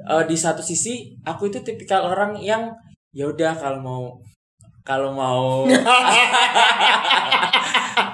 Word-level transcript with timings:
eh, 0.00 0.22
di 0.26 0.36
satu 0.36 0.60
sisi 0.60 1.14
aku 1.22 1.48
itu 1.48 1.58
tipikal 1.60 2.06
orang 2.06 2.36
yang 2.38 2.70
ya 3.10 3.26
udah 3.26 3.52
kalau 3.56 3.80
mau 3.80 4.02
kalau 4.82 5.12
mau 5.12 5.68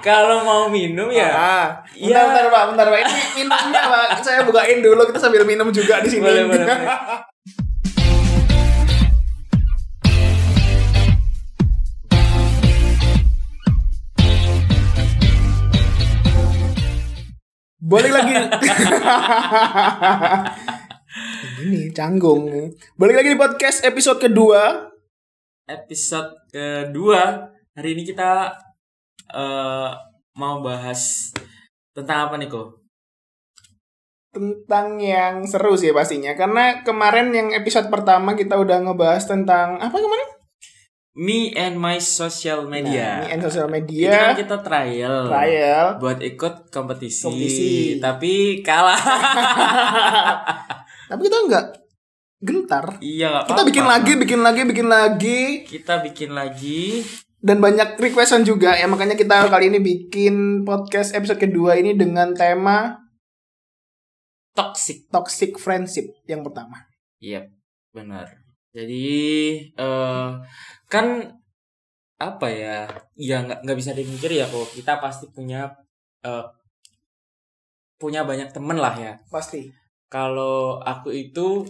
kalau 0.07 0.43
mau 0.43 0.63
minum 0.67 1.07
ya 1.09 1.31
Ah, 1.31 1.67
Iya. 1.95 2.27
bentar, 2.27 2.27
bentar, 2.27 2.45
Pak, 2.51 2.63
bentar, 2.75 2.87
Pak. 2.91 2.99
Ini 3.01 3.15
minumnya, 3.39 3.83
Pak. 3.87 4.07
Saya 4.21 4.43
bukain 4.43 4.83
dulu, 4.83 5.07
kita 5.07 5.19
sambil 5.23 5.47
minum 5.47 5.71
juga 5.71 6.03
di 6.03 6.11
sini. 6.11 6.27
boleh 6.27 6.43
boleh, 6.51 6.67
boleh. 6.67 6.91
Balik 17.85 18.13
lagi. 18.17 18.33
Ini 21.65 21.97
canggung. 21.97 22.45
Balik 22.95 23.17
lagi 23.17 23.33
di 23.33 23.41
podcast 23.41 23.81
episode 23.83 24.21
kedua. 24.21 24.93
episode 25.65 26.45
kedua 26.53 27.41
hari 27.73 27.97
ini 27.97 28.05
kita 28.05 28.53
eh, 29.33 29.91
mau 30.37 30.61
bahas 30.61 31.33
tentang 31.97 32.29
apa 32.29 32.37
nih 32.37 32.53
kok 32.53 32.85
Tentang 34.29 35.01
yang 35.01 35.49
seru 35.49 35.73
sih 35.73 35.89
pastinya. 35.89 36.37
Karena 36.37 36.85
kemarin 36.85 37.33
yang 37.33 37.49
episode 37.57 37.89
pertama 37.89 38.37
kita 38.37 38.61
udah 38.61 38.85
ngebahas 38.85 39.25
tentang 39.25 39.81
apa 39.81 39.97
kemarin? 39.97 40.29
me 41.15 41.55
and 41.55 41.79
my 41.79 41.95
social 41.97 42.67
media 42.67 43.23
Nah, 43.23 43.31
ini 43.31 43.39
sosial 43.39 43.71
Itu 43.71 43.71
kan 43.71 43.79
media. 43.79 44.35
kita 44.35 44.57
trial 44.67 45.31
Trial. 45.31 45.87
buat 46.03 46.19
ikut 46.19 46.75
kompetisi, 46.75 47.23
Kompetisi. 47.23 47.73
tapi 48.03 48.67
kalah 48.67 48.99
Tapi 51.07 51.21
kita 51.23 51.39
nggak 51.43 51.67
gentar. 52.41 52.85
iya 53.01 53.27
nggak 53.31 53.45
Kita 53.45 53.55
apa-apa. 53.55 53.69
bikin 53.69 53.87
lagi, 53.87 54.13
bikin 54.15 54.41
lagi, 54.41 54.61
bikin 54.65 54.89
lagi. 54.89 55.41
kita 55.65 55.95
bikin 56.01 56.31
lagi 56.31 56.83
Dan 57.39 57.61
banyak 57.61 57.97
requestan 57.97 58.41
juga. 58.41 58.73
Ya 58.73 58.85
makanya 58.85 59.15
kita 59.15 59.47
kali 59.47 59.69
ini 59.69 59.77
bikin 59.77 60.35
podcast 60.63 61.13
episode 61.13 61.37
kedua 61.39 61.75
ini 61.75 61.93
dengan 61.93 62.33
tema 62.33 62.97
toxic 64.53 65.11
toxic 65.11 65.57
friendship 65.57 66.07
yang 66.25 66.41
pertama. 66.41 66.87
iya 67.19 67.43
benar 67.91 68.31
jadi 68.71 69.07
eh 69.71 70.29
kan 70.87 71.07
apa 72.17 72.47
ya 72.47 72.87
ya 73.15 73.43
nggak 73.43 73.61
nggak 73.61 73.77
bisa 73.77 73.91
dipikir 73.93 74.31
ya 74.33 74.47
kok 74.47 74.71
kita 74.71 74.99
pasti 74.99 75.27
punya 75.29 75.75
eh, 76.21 76.45
punya 77.97 78.23
banyak 78.23 78.51
temen 78.51 78.77
lah 78.77 78.95
ya 78.95 79.13
Pasti. 79.27 79.71
Kalau 80.15 80.79
aku 80.79 81.11
itu 81.11 81.67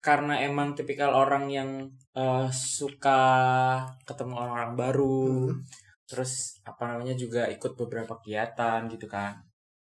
karena 0.00 0.40
emang 0.40 0.72
tipikal 0.72 1.12
orang 1.12 1.52
yang 1.52 1.70
eh, 2.16 2.48
suka 2.48 3.20
ketemu 4.08 4.34
orang-orang 4.40 4.72
baru 4.72 5.20
Hmm. 5.52 5.60
terus 6.08 6.56
apa 6.64 6.88
namanya 6.88 7.14
juga 7.14 7.44
ikut 7.52 7.76
beberapa 7.76 8.16
kegiatan 8.18 8.88
gitu 8.88 9.04
kan 9.06 9.36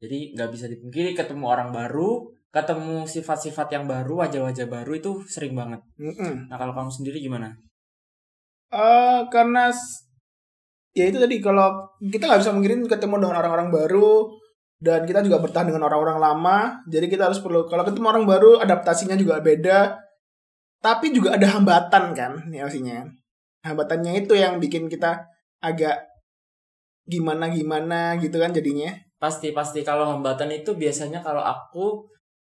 jadi 0.02 0.34
nggak 0.34 0.50
bisa 0.50 0.66
dipungkiri 0.66 1.14
ketemu 1.14 1.44
orang 1.46 1.70
baru 1.70 2.26
ketemu 2.52 3.06
sifat-sifat 3.08 3.70
yang 3.72 3.84
baru 3.88 4.26
wajah-wajah 4.26 4.66
baru 4.68 4.92
itu 4.98 5.12
sering 5.24 5.54
banget 5.54 5.80
Mm-mm. 5.96 6.50
nah 6.50 6.58
kalau 6.58 6.74
kamu 6.74 6.90
sendiri 6.90 7.22
gimana 7.22 7.54
Eh, 8.72 9.20
karena 9.28 9.68
ya 10.96 11.04
itu 11.08 11.20
tadi 11.20 11.36
kalau 11.44 11.84
kita 12.00 12.24
nggak 12.24 12.40
bisa 12.40 12.52
mengirim 12.56 12.80
ketemu 12.88 13.20
dengan 13.20 13.36
orang-orang 13.44 13.68
baru 13.68 14.32
dan 14.82 15.06
kita 15.06 15.22
juga 15.22 15.38
bertahan 15.38 15.70
dengan 15.70 15.86
orang-orang 15.86 16.18
lama. 16.18 16.58
Jadi 16.90 17.06
kita 17.06 17.30
harus 17.30 17.38
perlu 17.38 17.70
kalau 17.70 17.86
ketemu 17.86 18.06
orang 18.10 18.24
baru 18.26 18.58
adaptasinya 18.58 19.14
juga 19.14 19.38
beda. 19.38 19.94
Tapi 20.82 21.14
juga 21.14 21.38
ada 21.38 21.46
hambatan 21.54 22.10
kan 22.10 22.32
ya 22.50 22.66
hambatannya 23.62 24.26
itu 24.26 24.34
yang 24.34 24.58
bikin 24.58 24.90
kita 24.90 25.22
agak 25.62 26.02
gimana 27.06 27.46
gimana 27.46 28.18
gitu 28.18 28.42
kan 28.42 28.50
jadinya. 28.50 28.90
Pasti 29.22 29.54
pasti. 29.54 29.86
Kalau 29.86 30.10
hambatan 30.10 30.50
itu 30.50 30.74
biasanya 30.74 31.22
kalau 31.22 31.46
aku 31.46 32.02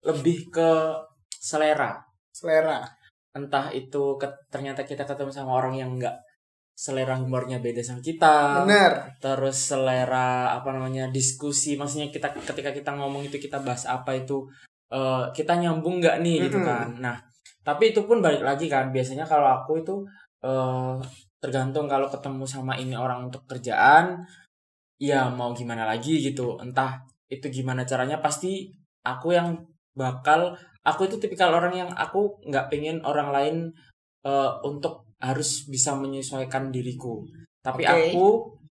lebih 0.06 0.54
ke 0.54 0.70
selera. 1.34 1.98
Selera. 2.30 2.86
Entah 3.34 3.74
itu 3.74 4.14
ke- 4.14 4.46
ternyata 4.54 4.86
kita 4.86 5.02
ketemu 5.02 5.34
sama 5.34 5.58
orang 5.58 5.74
yang 5.74 5.98
nggak 5.98 6.14
selera 6.80 7.12
humornya 7.20 7.60
beda 7.60 7.84
sama 7.84 8.00
kita. 8.00 8.64
Bener 8.64 9.20
terus 9.20 9.68
selera 9.68 10.56
apa 10.56 10.72
namanya 10.72 11.12
diskusi 11.12 11.76
maksudnya 11.76 12.08
kita 12.08 12.32
ketika 12.32 12.72
kita 12.72 12.96
ngomong 12.96 13.28
itu 13.28 13.36
kita 13.36 13.60
bahas 13.60 13.84
apa 13.84 14.16
itu 14.16 14.48
eh, 14.88 15.28
kita 15.36 15.60
nyambung 15.60 16.00
nggak 16.00 16.24
nih 16.24 16.48
gitu 16.48 16.56
Mm-mm. 16.56 16.68
kan. 16.72 16.88
Nah 16.96 17.16
tapi 17.60 17.92
itu 17.92 18.08
pun 18.08 18.24
balik 18.24 18.40
lagi 18.40 18.72
kan 18.72 18.88
biasanya 18.88 19.28
kalau 19.28 19.60
aku 19.60 19.84
itu 19.84 20.00
eh, 20.40 20.96
tergantung 21.36 21.84
kalau 21.84 22.08
ketemu 22.08 22.48
sama 22.48 22.72
ini 22.80 22.96
orang 22.96 23.28
untuk 23.28 23.44
kerjaan 23.44 24.24
ya 24.96 25.28
mau 25.28 25.52
gimana 25.52 25.84
lagi 25.84 26.16
gitu. 26.16 26.56
Entah 26.64 27.04
itu 27.28 27.44
gimana 27.52 27.84
caranya 27.84 28.24
pasti 28.24 28.72
aku 29.04 29.36
yang 29.36 29.52
bakal 29.92 30.56
aku 30.80 31.12
itu 31.12 31.20
tipikal 31.20 31.52
orang 31.52 31.76
yang 31.76 31.90
aku 31.92 32.40
nggak 32.48 32.72
pengen 32.72 33.04
orang 33.04 33.28
lain 33.28 33.56
eh, 34.24 34.52
untuk 34.64 35.09
harus 35.20 35.68
bisa 35.68 35.94
menyesuaikan 35.94 36.72
diriku. 36.72 37.22
Tapi 37.60 37.84
Oke. 37.84 37.92
aku 37.92 38.26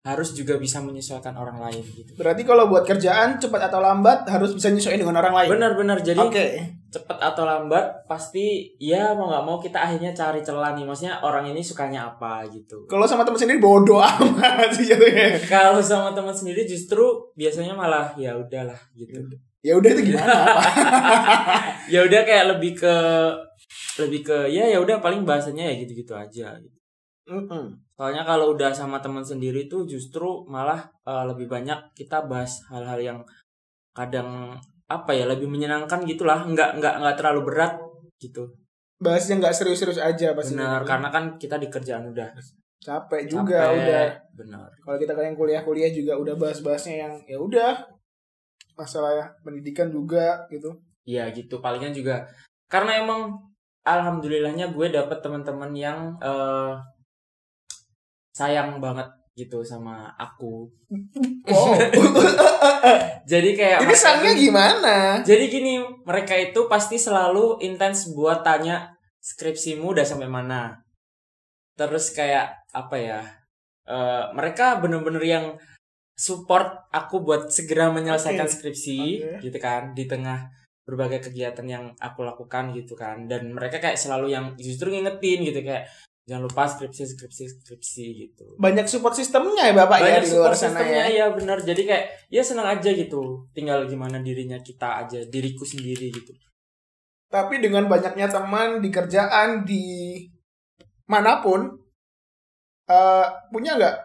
harus 0.03 0.35
juga 0.35 0.59
bisa 0.59 0.83
menyesuaikan 0.83 1.31
orang 1.39 1.63
lain 1.63 1.79
gitu. 1.95 2.19
Berarti 2.19 2.43
kalau 2.43 2.67
buat 2.67 2.83
kerjaan 2.83 3.39
cepat 3.39 3.71
atau 3.71 3.79
lambat 3.79 4.27
harus 4.27 4.51
bisa 4.51 4.67
nyesuaiin 4.67 4.99
dengan 4.99 5.23
orang 5.23 5.31
lain? 5.31 5.49
Benar-benar 5.55 6.03
jadi 6.03 6.19
oke. 6.19 6.47
cepet 6.93 7.17
atau 7.23 7.47
lambat 7.47 8.05
pasti 8.05 8.75
ya 8.77 9.15
mau 9.15 9.31
nggak 9.31 9.45
mau 9.47 9.57
kita 9.63 9.79
akhirnya 9.79 10.11
cari 10.11 10.43
celah 10.43 10.75
nih. 10.75 10.83
Maksudnya 10.83 11.23
orang 11.23 11.47
ini 11.47 11.63
sukanya 11.63 12.11
apa 12.11 12.43
gitu. 12.51 12.83
Kalau 12.91 13.07
sama 13.07 13.23
teman 13.23 13.39
sendiri 13.39 13.63
bodoh 13.63 14.03
amat 14.19 14.75
sih 14.75 14.91
jatuhnya. 14.91 15.39
Kalau 15.47 15.79
sama 15.79 16.11
teman 16.11 16.35
sendiri 16.35 16.67
justru 16.67 17.31
biasanya 17.39 17.71
malah 17.71 18.11
ya 18.19 18.35
udahlah 18.35 18.77
gitu. 18.99 19.23
Ya 19.63 19.79
udah 19.79 19.89
itu 19.95 20.11
gimana? 20.11 20.35
Ya 21.93 21.99
udah 22.03 22.21
kayak 22.23 22.45
lebih 22.55 22.79
ke 22.79 22.95
lebih 24.01 24.25
ke 24.25 24.37
ya 24.49 24.65
ya 24.65 24.81
udah 24.81 24.97
paling 25.03 25.27
bahasanya 25.27 25.69
ya 25.69 25.73
gitu-gitu 25.85 26.13
aja 26.17 26.57
gitu. 26.57 26.77
Mm-mm. 27.23 27.71
soalnya 27.95 28.27
kalau 28.27 28.51
udah 28.51 28.75
sama 28.75 28.99
teman 28.99 29.23
sendiri 29.23 29.71
tuh 29.71 29.87
justru 29.87 30.43
malah 30.43 30.91
eh, 31.07 31.23
lebih 31.23 31.47
banyak 31.47 31.95
kita 31.95 32.27
bahas 32.27 32.59
hal-hal 32.67 32.99
yang 32.99 33.19
kadang 33.95 34.59
apa 34.89 35.11
ya 35.15 35.25
lebih 35.29 35.47
menyenangkan 35.47 36.03
gitulah. 36.03 36.43
Nggak 36.43 36.81
nggak 36.81 36.95
nggak 36.99 37.15
terlalu 37.15 37.41
berat 37.47 37.73
gitu. 38.19 38.51
Bahasnya 38.99 39.39
nggak 39.39 39.55
serius-serius 39.55 40.01
aja 40.01 40.35
pasti. 40.35 40.57
Benar 40.57 40.83
karena 40.83 41.07
kan 41.13 41.23
kita 41.41 41.55
di 41.57 41.67
kerjaan 41.67 42.11
udah. 42.11 42.29
Capek 42.83 43.31
juga 43.31 43.71
capek. 43.71 43.79
udah. 43.79 44.05
benar. 44.35 44.69
Kalau 44.83 44.97
kita 44.99 45.13
kalian 45.15 45.35
kuliah-kuliah 45.39 45.91
juga 45.95 46.19
udah 46.19 46.35
bahas-bahasnya 46.35 46.95
yang 47.07 47.13
ya 47.25 47.39
udah. 47.39 47.73
Masalah 48.75 49.31
pendidikan 49.45 49.87
juga 49.93 50.43
gitu. 50.51 50.73
Iya 51.07 51.31
gitu. 51.31 51.63
Palingan 51.63 51.95
juga. 51.95 52.27
Karena 52.67 52.99
emang 52.99 53.37
alhamdulillahnya 53.83 54.71
gue 54.71 54.87
dapet 54.91 55.19
teman-teman 55.19 55.71
yang 55.75 55.99
eh, 56.23 56.75
sayang 58.33 58.81
banget 58.81 59.07
gitu 59.33 59.65
sama 59.65 60.13
aku 60.17 60.69
wow 61.49 61.73
jadi 63.31 63.49
kayak 63.57 63.79
ini 63.81 63.95
sangnya 63.97 64.33
gimana 64.37 64.95
jadi 65.25 65.49
gini 65.49 65.81
mereka 66.05 66.37
itu 66.37 66.69
pasti 66.69 67.01
selalu 67.01 67.57
intens 67.65 68.13
buat 68.13 68.45
tanya 68.45 68.93
skripsimu 69.25 69.97
udah 69.97 70.05
sampai 70.05 70.29
mana 70.29 70.85
terus 71.73 72.13
kayak 72.13 72.61
apa 72.77 72.95
ya 73.01 73.21
eh, 73.89 74.23
mereka 74.37 74.77
bener-bener 74.77 75.23
yang 75.25 75.45
support 76.13 76.85
aku 76.93 77.25
buat 77.25 77.49
segera 77.49 77.89
menyelesaikan 77.89 78.45
Oke. 78.45 78.53
skripsi 78.53 78.99
Oke. 79.01 79.49
gitu 79.49 79.57
kan 79.57 79.97
di 79.97 80.05
tengah 80.05 80.45
berbagai 80.83 81.31
kegiatan 81.31 81.63
yang 81.63 81.83
aku 81.99 82.23
lakukan 82.23 82.75
gitu 82.75 82.93
kan. 82.95 83.27
Dan 83.27 83.55
mereka 83.55 83.79
kayak 83.79 83.95
selalu 83.95 84.35
yang 84.35 84.45
justru 84.59 84.91
ngingetin 84.91 85.39
gitu 85.47 85.59
kayak 85.63 85.87
jangan 86.23 86.47
lupa 86.47 86.63
skripsi 86.67 87.03
skripsi 87.15 87.43
skripsi 87.63 88.05
gitu. 88.27 88.45
Banyak 88.55 88.87
support 88.87 89.15
sistemnya 89.15 89.71
ya 89.71 89.73
bapak 89.75 89.97
ya 89.99 90.03
banyak 90.07 90.23
di 90.23 90.31
luar 90.31 90.55
support 90.55 90.55
sana 90.55 90.79
sistemnya 90.79 91.05
ya. 91.07 91.15
ya 91.15 91.25
benar. 91.35 91.57
Jadi 91.59 91.81
kayak 91.83 92.05
ya 92.31 92.43
senang 92.43 92.67
aja 92.67 92.89
gitu 92.91 93.47
tinggal 93.51 93.83
gimana 93.87 94.23
dirinya 94.23 94.59
kita 94.63 95.03
aja 95.03 95.19
diriku 95.27 95.67
sendiri 95.67 96.11
gitu. 96.11 96.31
Tapi 97.27 97.59
dengan 97.59 97.89
banyaknya 97.91 98.29
teman 98.31 98.79
di 98.79 98.89
kerjaan 98.93 99.67
di 99.67 99.85
mana 101.11 101.43
pun 101.43 101.75
eh 102.87 103.27
punya 103.51 103.75
nggak 103.79 103.97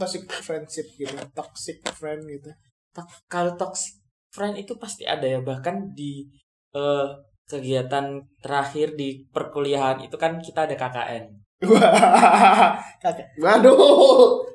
toxic 0.00 0.24
friendship 0.28 0.88
gitu 0.96 1.12
toxic 1.36 1.84
friend 1.92 2.24
gitu? 2.24 2.48
Kalau 3.28 3.52
toxic 3.60 3.99
friend 4.30 4.54
itu 4.56 4.78
pasti 4.78 5.04
ada 5.04 5.26
ya 5.26 5.40
bahkan 5.42 5.90
di 5.92 6.26
eh, 6.74 7.06
kegiatan 7.50 8.22
terakhir 8.38 8.94
di 8.94 9.26
perkuliahan 9.26 9.98
itu 10.06 10.14
kan 10.14 10.38
kita 10.38 10.70
ada 10.70 10.74
KKN. 10.78 11.24
Waduh, 13.42 13.76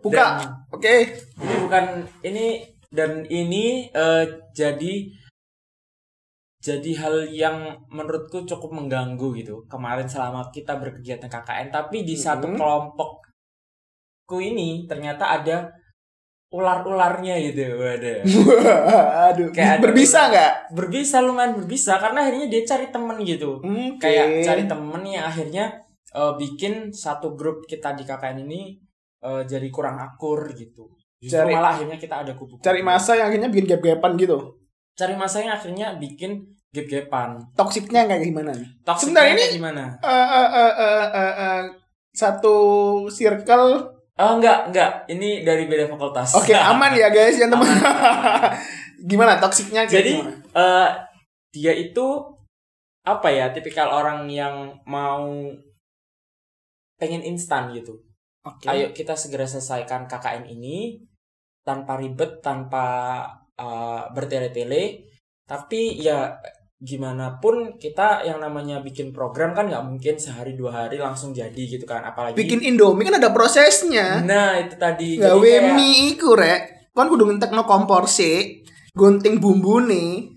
buka. 0.02 0.40
Oke. 0.72 1.12
ini 1.44 1.56
bukan 1.62 1.86
ini 2.24 2.46
dan 2.90 3.28
ini 3.28 3.92
eh, 3.92 4.26
jadi 4.56 4.94
jadi 6.66 6.92
hal 6.98 7.30
yang 7.30 7.58
menurutku 7.94 8.42
cukup 8.42 8.74
mengganggu 8.74 9.38
gitu 9.38 9.62
kemarin 9.70 10.10
selama 10.10 10.50
kita 10.50 10.82
berkegiatan 10.82 11.30
KKN 11.30 11.70
tapi 11.70 12.02
di 12.02 12.18
satu 12.18 12.50
Mhm. 12.50 12.58
kelompokku 12.58 13.22
ini 14.42 14.90
ternyata 14.90 15.38
ada 15.38 15.70
ular-ularnya 16.50 17.36
gitu 17.44 17.76
waduh 17.76 18.22
Aduh, 19.28 19.50
Kayak 19.50 19.72
ada 19.72 19.82
berbisa 19.82 20.20
nggak? 20.28 20.52
berbisa 20.72 21.18
lumayan 21.20 21.54
berbisa 21.54 21.98
karena 21.98 22.22
akhirnya 22.22 22.48
dia 22.48 22.62
cari 22.64 22.88
temen 22.88 23.18
gitu 23.20 23.60
Oke. 23.60 23.98
kayak 24.00 24.42
cari 24.42 24.64
temen 24.64 25.02
yang 25.04 25.26
akhirnya 25.26 25.66
eh, 26.12 26.34
bikin 26.36 26.90
satu 26.90 27.34
grup 27.34 27.66
kita 27.66 27.92
di 27.92 28.04
KKN 28.04 28.44
ini 28.44 28.78
eh, 29.20 29.42
jadi 29.44 29.68
kurang 29.70 29.98
akur 29.98 30.48
gitu 30.52 30.94
justru 31.18 31.42
Cari- 31.42 31.56
malah 31.56 31.72
akhirnya 31.74 31.98
kita 31.98 32.16
ada 32.22 32.34
kubu 32.34 32.60
cari 32.60 32.82
masa 32.82 33.16
yang 33.16 33.28
akhirnya 33.28 33.50
bikin 33.50 33.66
gap-gapan 33.68 34.12
gitu. 34.16 34.38
cari 34.94 35.16
masa 35.16 35.38
yang 35.42 35.54
akhirnya 35.54 35.88
bikin 35.98 36.32
gap-gapan 36.70 37.40
Toksiknya 37.52 38.04
kayak 38.06 38.22
gimana 38.22 38.52
nih? 38.52 38.68
Toksiknya 38.84 39.24
ini- 39.34 39.52
gimana 39.54 39.84
Eh, 40.00 40.12
eh, 40.12 40.50
eh, 40.54 40.74
eh, 40.78 41.08
eh, 41.10 41.34
eh, 41.36 41.62
satu 42.12 42.56
circle 43.10 43.95
oh 44.16 44.32
enggak 44.40 44.72
enggak 44.72 44.92
ini 45.12 45.44
dari 45.44 45.68
beda 45.68 45.92
fakultas 45.92 46.36
Oke 46.36 46.56
aman 46.72 46.96
ya 46.96 47.12
guys 47.12 47.36
ya 47.36 47.48
teman. 47.52 47.68
Gimana 49.10 49.38
toksiknya 49.38 49.86
jadi 49.86 50.18
gimana? 50.18 50.34
eh, 50.56 50.90
dia 51.52 51.74
itu 51.76 52.36
apa 53.06 53.30
ya 53.30 53.54
tipikal 53.54 53.92
orang 53.94 54.26
yang 54.32 54.82
mau 54.90 55.30
pengen 56.98 57.22
instan 57.22 57.70
gitu 57.76 58.02
Oke. 58.42 58.66
ayo 58.66 58.90
kita 58.96 59.14
segera 59.14 59.46
selesaikan 59.46 60.10
KKN 60.10 60.50
ini 60.50 60.98
tanpa 61.62 61.98
ribet 62.02 62.42
tanpa 62.42 63.22
uh, 63.58 64.10
bertele-tele 64.14 65.06
tapi 65.46 66.02
ya 66.02 66.34
gimana 66.78 67.40
pun 67.40 67.80
kita 67.80 68.20
yang 68.22 68.38
namanya 68.38 68.80
bikin 68.80 69.10
program 69.10 69.52
kan 69.52 69.66
nggak 69.66 69.80
mungkin 69.82 70.16
sehari 70.16 70.54
dua 70.54 70.84
hari 70.84 71.00
langsung 71.00 71.32
jadi 71.32 71.56
gitu 71.56 71.84
kan 71.84 72.04
apalagi 72.04 72.36
Bikin 72.36 72.60
Indomie 72.62 73.04
kan 73.04 73.16
ada 73.16 73.32
prosesnya. 73.32 74.20
nah 74.22 74.56
itu 74.56 74.76
tadi 74.76 75.16
Gawe 75.16 75.40
kayak- 75.40 75.72
mie 75.74 76.12
iku 76.12 76.36
rek. 76.36 76.92
Kon 76.92 77.08
kudu 77.08 77.26
ngentekno 77.26 77.64
kompor 77.64 78.06
sih. 78.06 78.64
Gunting 78.92 79.40
bumbu 79.40 79.80
nih. 79.82 80.32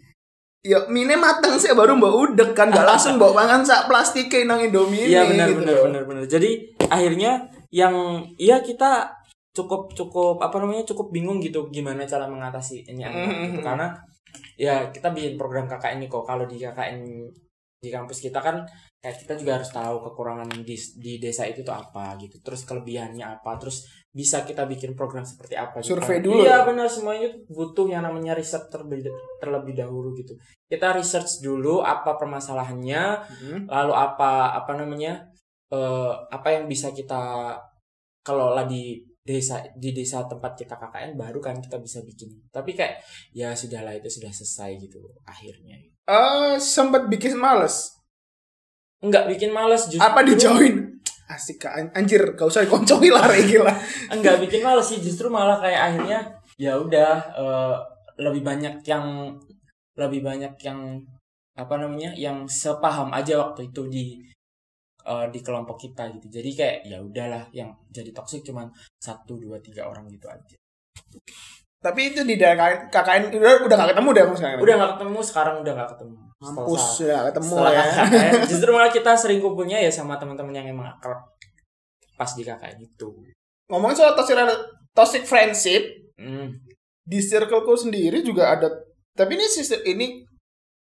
Ya 0.61 0.82
mie 0.87 1.14
mateng 1.14 1.55
sih 1.55 1.70
baru 1.70 1.94
mbak 1.94 2.14
udek 2.14 2.50
kan 2.52 2.69
gak 2.69 2.82
langsung 2.85 3.14
mbak 3.14 3.31
pangan 3.31 3.62
sak 3.62 3.87
plastik 3.87 4.26
nang 4.43 4.58
Indomie 4.58 5.06
Iya 5.06 5.23
ini, 5.23 5.31
benar 5.32 5.46
gitu 5.49 5.58
benar 5.61 5.75
loh. 5.75 5.85
benar 5.87 6.02
benar. 6.05 6.25
Jadi 6.25 6.50
akhirnya 6.85 7.32
yang 7.70 7.94
ya 8.35 8.58
kita 8.58 9.11
cukup 9.50 9.90
cukup 9.93 10.38
apa 10.38 10.55
namanya 10.56 10.82
cukup 10.85 11.11
bingung 11.11 11.38
gitu 11.38 11.67
gimana 11.69 12.02
cara 12.05 12.26
mengatasi 12.26 12.87
ini 12.87 13.02
anak 13.02 13.26
Mhm. 13.26 13.43
gitu 13.49 13.61
karena 13.61 13.87
ya 14.56 14.88
kita 14.90 15.11
bikin 15.14 15.35
program 15.40 15.67
KKN 15.67 16.02
ini 16.02 16.06
kok. 16.06 16.25
Kalau 16.26 16.44
di 16.44 16.56
KKN 16.58 16.99
di 17.79 17.94
kampus 17.94 18.19
kita 18.19 18.43
kan 18.43 18.67
kayak 18.99 19.23
kita 19.23 19.38
juga 19.38 19.62
harus 19.62 19.70
tahu 19.70 20.02
kekurangan 20.02 20.50
di 20.67 20.75
di 20.99 21.23
desa 21.23 21.46
itu 21.46 21.62
tuh 21.62 21.75
apa 21.75 22.19
gitu. 22.19 22.43
Terus 22.43 22.67
kelebihannya 22.67 23.23
apa. 23.23 23.55
Terus 23.62 23.87
bisa 24.11 24.43
kita 24.43 24.67
bikin 24.67 24.99
program 24.99 25.23
seperti 25.23 25.55
apa 25.55 25.79
gitu. 25.79 25.94
Survei 25.94 26.19
dulu. 26.19 26.43
Iya 26.43 26.62
ya? 26.62 26.67
benar. 26.67 26.90
Semuanya 26.90 27.31
tuh 27.31 27.43
butuh 27.46 27.87
yang 27.87 28.02
namanya 28.02 28.35
riset 28.35 28.67
terlebih 28.67 29.06
terlebih 29.38 29.79
dahulu 29.79 30.11
gitu. 30.19 30.35
Kita 30.67 30.90
research 30.90 31.38
dulu 31.40 31.81
apa 31.87 32.19
permasalahannya 32.19 33.02
Mhm. 33.23 33.58
lalu 33.70 33.93
apa 33.94 34.58
apa 34.58 34.73
namanya 34.75 35.23
eh, 35.70 36.12
apa 36.32 36.49
yang 36.50 36.64
bisa 36.67 36.90
kita 36.90 37.55
kelola 38.25 38.64
di 38.67 39.00
desa 39.29 39.61
di 39.77 39.93
desa 39.93 40.25
tempat 40.25 40.57
kita 40.57 40.73
KKN 40.75 41.13
baru 41.15 41.37
kan 41.39 41.61
kita 41.61 41.77
bisa 41.77 42.01
bikin 42.01 42.33
tapi 42.49 42.73
kayak 42.73 42.97
ya 43.31 43.53
sudahlah 43.53 43.93
itu 43.93 44.09
sudah 44.09 44.33
selesai 44.33 44.81
gitu 44.81 44.99
akhirnya 45.23 45.77
Eh 46.09 46.57
sempat 46.57 47.05
bikin 47.07 47.37
males. 47.37 47.93
enggak 48.99 49.29
bikin 49.29 49.53
males 49.53 49.85
justru 49.87 50.01
Apa 50.01 50.25
dijoin? 50.25 50.97
Asik 51.29 51.61
kak 51.61 51.77
an- 51.77 51.93
anjir 51.93 52.25
gak 52.33 52.49
usah 52.49 52.65
dikoncongin 52.65 53.13
lah 53.13 53.29
gila. 53.37 53.69
enggak 54.17 54.41
bikin 54.41 54.65
males 54.65 54.89
sih 54.89 54.99
justru 54.99 55.29
malah 55.29 55.61
kayak 55.61 55.93
akhirnya 55.93 56.25
ya 56.57 56.75
udah 56.75 57.13
eh, 57.37 57.77
lebih 58.19 58.41
banyak 58.41 58.81
yang 58.83 59.37
lebih 59.95 60.25
banyak 60.25 60.57
yang 60.59 60.97
apa 61.53 61.75
namanya 61.77 62.17
yang 62.17 62.49
sepaham 62.49 63.13
aja 63.13 63.37
waktu 63.37 63.69
itu 63.69 63.83
di 63.87 64.05
eh, 65.09 65.27
di 65.33 65.41
kelompok 65.41 65.81
kita 65.81 66.13
gitu. 66.13 66.29
Jadi 66.29 66.51
kayak 66.53 66.77
ya 66.85 66.99
udahlah 67.01 67.49
yang 67.57 67.73
jadi 67.89 68.13
toksik 68.13 68.45
cuman 68.45 68.69
satu 69.01 69.41
dua 69.41 69.57
tiga 69.65 69.89
orang 69.89 70.05
gitu 70.13 70.29
aja. 70.29 70.57
Tapi 71.79 72.13
itu 72.13 72.27
di 72.27 72.35
daerah 72.35 72.91
KKN 72.91 73.31
udah 73.39 73.53
udah 73.65 73.77
gak 73.79 73.91
ketemu 73.95 74.09
deh 74.11 74.25
sekarang. 74.35 74.59
udah 74.59 74.75
nggak 74.75 74.93
ketemu 74.99 75.19
sekarang 75.23 75.55
udah 75.63 75.73
nggak 75.79 75.91
ketemu. 75.95 76.17
Mampus 76.39 76.85
ya 77.03 77.19
ketemu 77.31 77.55
ya. 77.71 77.83
KKN 77.87 78.33
justru 78.51 78.71
malah 78.75 78.93
kita 78.93 79.11
sering 79.15 79.41
kumpulnya 79.41 79.79
ya 79.81 79.91
sama 79.91 80.19
teman-teman 80.19 80.55
yang 80.55 80.67
emang 80.69 80.91
akrab 80.91 81.23
pas 82.19 82.31
di 82.35 82.43
KKN 82.43 82.79
itu. 82.83 83.09
Ngomongin 83.71 83.97
soal 83.97 84.13
toxic 84.19 84.37
toxic 84.93 85.23
friendship 85.25 85.83
hmm. 86.19 86.59
di 87.07 87.19
circleku 87.23 87.79
sendiri 87.79 88.27
juga 88.27 88.59
ada 88.59 88.69
tapi 89.15 89.35
ini 89.35 89.47
sistem 89.51 89.83
ini 89.83 90.07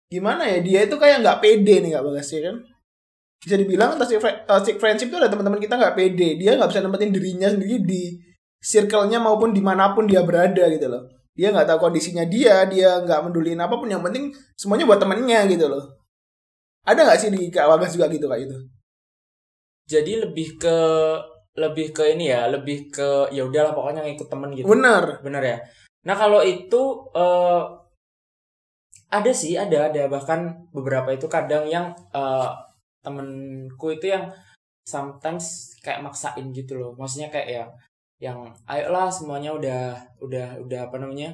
gimana 0.08 0.48
ya? 0.48 0.58
Dia 0.64 0.80
itu 0.88 0.96
kayak 0.96 1.24
nggak 1.24 1.38
pede 1.44 1.84
nih 1.84 1.88
nggak 1.92 2.04
bagas 2.04 2.28
ya 2.32 2.40
kan 2.52 2.56
bisa 3.46 3.54
dibilang 3.54 3.94
toxic, 3.94 4.18
toxic 4.42 4.82
friendship 4.82 5.06
itu 5.06 5.22
ada 5.22 5.30
teman-teman 5.30 5.62
kita 5.62 5.78
nggak 5.78 5.94
pede. 5.94 6.34
Dia 6.34 6.58
nggak 6.58 6.66
bisa 6.74 6.82
nempatin 6.82 7.14
dirinya 7.14 7.46
sendiri 7.46 7.78
di 7.78 8.18
circle-nya 8.58 9.22
maupun 9.22 9.54
di 9.54 9.62
mana 9.62 9.94
pun 9.94 10.10
dia 10.10 10.26
berada 10.26 10.66
gitu 10.66 10.90
loh. 10.90 11.06
Dia 11.38 11.54
nggak 11.54 11.70
tahu 11.70 11.86
kondisinya 11.86 12.26
dia 12.26 12.66
dia 12.66 12.98
nggak 13.06 13.30
menduliin 13.30 13.62
apa 13.62 13.78
pun. 13.78 13.86
Yang 13.86 14.02
penting 14.10 14.24
semuanya 14.58 14.90
buat 14.90 14.98
temennya 14.98 15.46
gitu 15.46 15.70
loh. 15.70 15.94
Ada 16.82 17.06
nggak 17.06 17.18
sih 17.22 17.30
di 17.30 17.46
Kak 17.46 17.70
Wagas 17.70 17.94
juga 17.94 18.10
gitu 18.10 18.26
kayak 18.26 18.50
gitu? 18.50 18.56
Jadi 19.86 20.12
lebih 20.26 20.48
ke 20.58 20.78
lebih 21.54 21.94
ke 21.94 22.02
ini 22.18 22.34
ya 22.34 22.50
lebih 22.50 22.90
ke 22.90 23.30
ya 23.30 23.46
udahlah 23.46 23.78
pokoknya 23.78 24.02
ngikut 24.10 24.26
temen 24.26 24.50
gitu. 24.58 24.66
Bener. 24.66 25.22
Bener 25.22 25.42
ya. 25.46 25.58
Nah 26.02 26.18
kalau 26.18 26.42
itu 26.42 26.82
eh, 27.14 27.62
ada 29.14 29.30
sih 29.30 29.54
ada 29.54 29.86
ada. 29.86 30.10
Bahkan 30.10 30.74
beberapa 30.74 31.14
itu 31.14 31.30
kadang 31.30 31.70
yang 31.70 31.94
eh, 32.10 32.65
temenku 33.06 33.94
itu 33.94 34.10
yang 34.10 34.26
sometimes 34.82 35.78
kayak 35.78 36.02
maksain 36.02 36.50
gitu 36.50 36.74
loh. 36.74 36.98
Maksudnya 36.98 37.30
kayak 37.30 37.46
ya 37.46 37.64
yang 38.18 38.50
ayolah 38.66 39.06
semuanya 39.06 39.54
udah 39.54 39.94
udah 40.18 40.58
udah 40.58 40.80
apa 40.90 40.96
namanya 40.98 41.30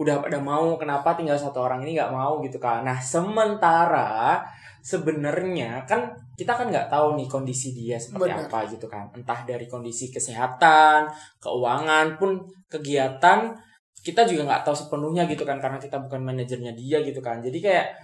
udah 0.00 0.24
pada 0.24 0.38
mau 0.40 0.74
kenapa 0.80 1.14
tinggal 1.14 1.38
satu 1.38 1.66
orang 1.66 1.82
ini 1.86 1.98
nggak 1.98 2.14
mau 2.14 2.38
gitu 2.42 2.58
kan 2.58 2.86
nah 2.86 2.98
sementara 2.98 4.42
sebenarnya 4.84 5.80
kan 5.88 6.12
kita 6.36 6.52
kan 6.52 6.68
nggak 6.68 6.92
tahu 6.92 7.16
nih 7.16 7.24
kondisi 7.24 7.72
dia 7.72 7.96
seperti 7.96 8.28
Benar. 8.28 8.52
apa 8.52 8.58
gitu 8.68 8.84
kan. 8.84 9.08
Entah 9.16 9.40
dari 9.48 9.64
kondisi 9.64 10.12
kesehatan 10.12 11.08
keuangan 11.40 12.20
pun 12.20 12.44
kegiatan 12.68 13.56
kita 14.04 14.28
juga 14.28 14.44
nggak 14.52 14.62
tahu 14.68 14.76
sepenuhnya 14.76 15.24
gitu 15.24 15.48
kan 15.48 15.56
karena 15.56 15.80
kita 15.80 15.96
bukan 16.04 16.20
manajernya 16.20 16.76
dia 16.76 17.00
gitu 17.00 17.24
kan. 17.24 17.40
Jadi 17.40 17.58
kayak 17.64 17.96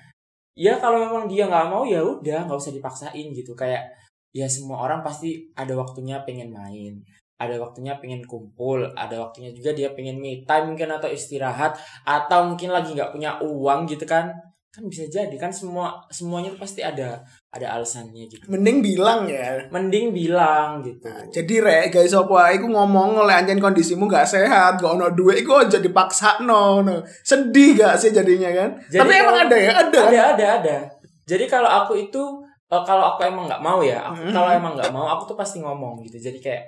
ya 0.55 0.79
kalau 0.79 0.99
memang 1.03 1.25
dia 1.31 1.47
nggak 1.47 1.67
mau 1.71 1.83
ya 1.87 2.01
udah 2.03 2.47
nggak 2.47 2.59
usah 2.59 2.75
dipaksain 2.75 3.27
gitu. 3.35 3.53
Kayak 3.59 3.91
ya 4.31 4.47
semua 4.47 4.83
orang 4.87 5.03
pasti 5.03 5.51
ada 5.59 5.75
waktunya 5.75 6.23
pengen 6.23 6.55
main 6.55 7.03
ada 7.41 7.57
waktunya 7.57 7.97
pengen 7.97 8.21
kumpul 8.29 8.85
ada 8.93 9.17
waktunya 9.17 9.51
juga 9.57 9.73
dia 9.73 9.89
pengen 9.97 10.21
me 10.21 10.45
time 10.45 10.77
mungkin 10.77 10.93
atau 10.93 11.09
istirahat 11.09 11.73
atau 12.05 12.53
mungkin 12.53 12.69
lagi 12.69 12.93
nggak 12.93 13.17
punya 13.17 13.41
uang 13.41 13.89
gitu 13.89 14.05
kan 14.05 14.29
kan 14.71 14.87
bisa 14.87 15.03
jadi 15.05 15.35
kan 15.35 15.51
semua 15.51 15.91
semuanya 16.09 16.49
tuh 16.49 16.63
pasti 16.63 16.79
ada 16.79 17.19
ada 17.49 17.67
alasannya 17.73 18.25
gitu 18.25 18.47
mending 18.47 18.79
bilang 18.81 19.27
ya 19.27 19.59
mending 19.67 20.11
bilang 20.11 20.79
gitu 20.79 21.11
Jadi 21.29 21.59
rek 21.59 21.91
guys 21.91 22.15
apa 22.15 22.55
iku 22.55 22.67
ngomong 22.67 23.19
oleh 23.19 23.35
anjen 23.35 23.59
kondisimu 23.59 24.07
gak 24.07 24.25
sehat, 24.25 24.79
gak 24.79 24.95
ono 24.95 25.11
duit 25.11 25.43
iku 25.43 25.59
aja 25.59 25.77
dipaksa 25.77 26.39
no, 26.41 26.81
no. 26.81 27.03
Sedih 27.21 27.75
gak 27.75 27.99
sih 27.99 28.11
jadinya 28.11 28.47
kan? 28.49 28.71
Jadi 28.87 29.01
Tapi 29.01 29.13
emang 29.13 29.35
kalau- 29.35 29.45
ada 29.45 29.57
ya, 29.59 29.71
ada. 29.77 29.91
kan? 29.91 30.07
ada 30.09 30.21
ada 30.31 30.47
ada 30.57 30.77
jadi 31.25 31.45
kalau 31.47 31.67
aku 31.67 31.93
itu 31.97 32.23
eh, 32.67 32.83
kalau 32.85 33.05
aku 33.09 33.23
emang 33.25 33.47
nggak 33.47 33.59
mau 33.61 33.83
ya 33.83 33.99
aku 34.05 34.23
Mhm. 34.23 34.31
kalau 34.31 34.51
emang 34.51 34.73
nggak 34.75 34.91
mau 34.91 35.07
aku 35.09 35.27
tuh 35.27 35.37
pasti 35.37 35.59
ngomong 35.59 35.99
gitu 36.01 36.19
jadi 36.21 36.39
kayak 36.39 36.63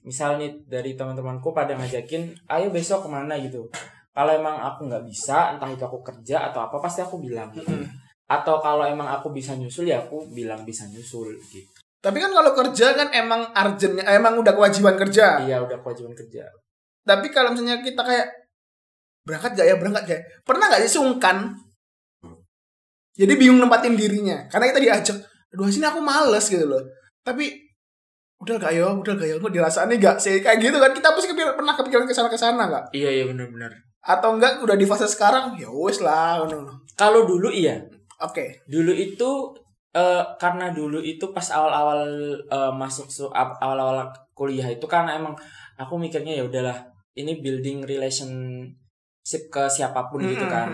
misalnya 0.00 0.46
dari 0.64 0.94
teman-temanku 0.94 1.50
pada 1.50 1.74
ngajakin 1.74 2.30
ayo 2.48 2.70
besok 2.70 3.04
ke 3.04 3.08
mana 3.08 3.34
gitu 3.36 3.66
kalau 4.10 4.32
emang 4.34 4.58
aku 4.58 4.90
nggak 4.90 5.06
bisa 5.06 5.54
entah 5.54 5.70
itu 5.70 5.82
aku 5.86 6.02
kerja 6.02 6.50
atau 6.50 6.66
apa 6.66 6.82
pasti 6.82 7.00
aku 7.00 7.22
bilang 7.22 7.54
gitu. 7.54 7.70
Atau 8.30 8.62
kalau 8.62 8.86
emang 8.86 9.10
aku 9.10 9.34
bisa 9.34 9.58
nyusul 9.58 9.90
ya 9.90 10.06
aku 10.06 10.22
bilang 10.30 10.62
bisa 10.62 10.86
nyusul 10.86 11.34
gitu 11.50 11.66
Tapi 11.98 12.22
kan 12.22 12.30
kalau 12.30 12.54
kerja 12.54 12.94
kan 12.94 13.10
emang 13.10 13.50
urgentnya, 13.50 14.06
emang 14.06 14.38
udah 14.38 14.54
kewajiban 14.54 14.94
kerja. 14.94 15.42
iya 15.42 15.58
udah 15.60 15.82
kewajiban 15.82 16.14
kerja 16.14 16.46
Tapi 17.02 17.26
kalau 17.34 17.52
misalnya 17.52 17.82
kita 17.82 18.00
kayak 18.00 18.26
berangkat 19.26 19.58
gak 19.58 19.66
ya, 19.68 19.74
berangkat 19.76 20.02
gak 20.06 20.16
ya? 20.16 20.22
Pernah 20.46 20.64
gak 20.70 20.80
sih 20.86 20.96
sungkan? 20.96 21.52
Jadi 23.18 23.32
bingung 23.36 23.60
nempatin 23.60 23.98
dirinya. 23.98 24.46
Karena 24.48 24.72
kita 24.72 24.80
diajak, 24.80 25.16
aduh 25.52 25.68
sini 25.68 25.84
aku 25.84 26.00
males 26.00 26.46
gitu 26.48 26.64
loh. 26.64 26.80
Tapi 27.20 27.52
udah 28.40 28.56
gak 28.56 28.72
ya, 28.72 28.88
udah 28.94 29.12
gak 29.18 29.28
ya, 29.28 29.34
kok 29.36 29.52
dirasaannya 29.52 29.96
gak 30.00 30.16
sih? 30.22 30.40
Kayak 30.40 30.56
gitu 30.64 30.76
kan, 30.80 30.90
kita 30.96 31.08
pasti 31.12 31.28
kepikiran, 31.34 31.52
pernah 31.58 31.74
kepikiran 31.76 32.04
ke 32.08 32.14
sana-kesana 32.16 32.64
gak? 32.70 32.84
iya 32.96 33.10
iya 33.12 33.24
benar-benar 33.28 33.89
Atau 34.00 34.36
enggak 34.36 34.64
udah 34.64 34.76
di 34.76 34.86
fase 34.88 35.04
sekarang, 35.04 35.56
ya 35.60 35.68
wes 35.68 36.00
lah. 36.00 36.40
kalau 36.96 37.24
dulu 37.24 37.48
iya 37.48 37.80
Oke. 38.20 38.60
dulu 38.68 38.92
itu 38.92 39.56
eh, 39.96 40.22
karena 40.36 40.68
dulu 40.68 41.00
itu 41.00 41.32
pas 41.32 41.48
awal-awal 41.48 42.04
eh, 42.36 42.72
masuk 42.76 43.32
awal-awal 43.32 44.04
kuliah 44.36 44.68
itu 44.68 44.84
karena 44.84 45.16
emang 45.16 45.32
aku 45.80 45.96
mikirnya 45.96 46.36
ya 46.36 46.44
udahlah 46.44 46.76
ini 47.16 47.40
building 47.40 47.88
relationship 47.88 49.42
ke 49.48 49.64
siapa 49.68 50.12
pun 50.12 50.20
gitu 50.20 50.44
kan 50.46 50.68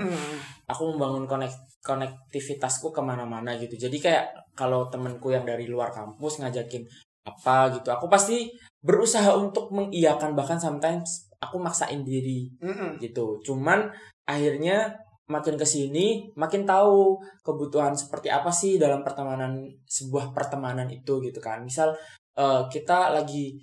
aku 0.66 0.94
membangun 0.94 1.24
konek 1.30 1.54
konektivitasku 1.86 2.90
ke 2.90 2.98
mana-mana 2.98 3.54
gitu 3.54 3.78
jadi 3.78 3.96
kayak 4.02 4.24
kalau 4.58 4.90
temenku 4.90 5.30
yang 5.30 5.46
dari 5.46 5.70
luar 5.70 5.94
kampus 5.94 6.42
ngajakin 6.42 6.82
apa 7.26 7.74
gitu 7.74 7.90
aku 7.90 8.06
pasti 8.10 8.50
berusaha 8.82 9.34
untuk 9.34 9.70
mengiyakan 9.70 10.34
bahkan 10.34 10.58
sometimes 10.58 11.30
aku 11.46 11.62
maksain 11.62 12.02
diri 12.02 12.50
Mm-mm. 12.58 12.98
gitu. 12.98 13.38
Cuman 13.46 13.86
akhirnya 14.26 14.90
makin 15.26 15.58
ke 15.58 15.66
sini 15.66 16.30
makin 16.38 16.62
tahu 16.62 17.18
kebutuhan 17.42 17.94
seperti 17.94 18.30
apa 18.30 18.50
sih 18.50 18.78
dalam 18.78 19.02
pertemanan 19.02 19.66
sebuah 19.86 20.34
pertemanan 20.34 20.86
itu 20.90 21.22
gitu 21.22 21.38
kan. 21.38 21.62
Misal 21.62 21.94
eh, 22.34 22.62
kita 22.70 23.14
lagi 23.14 23.58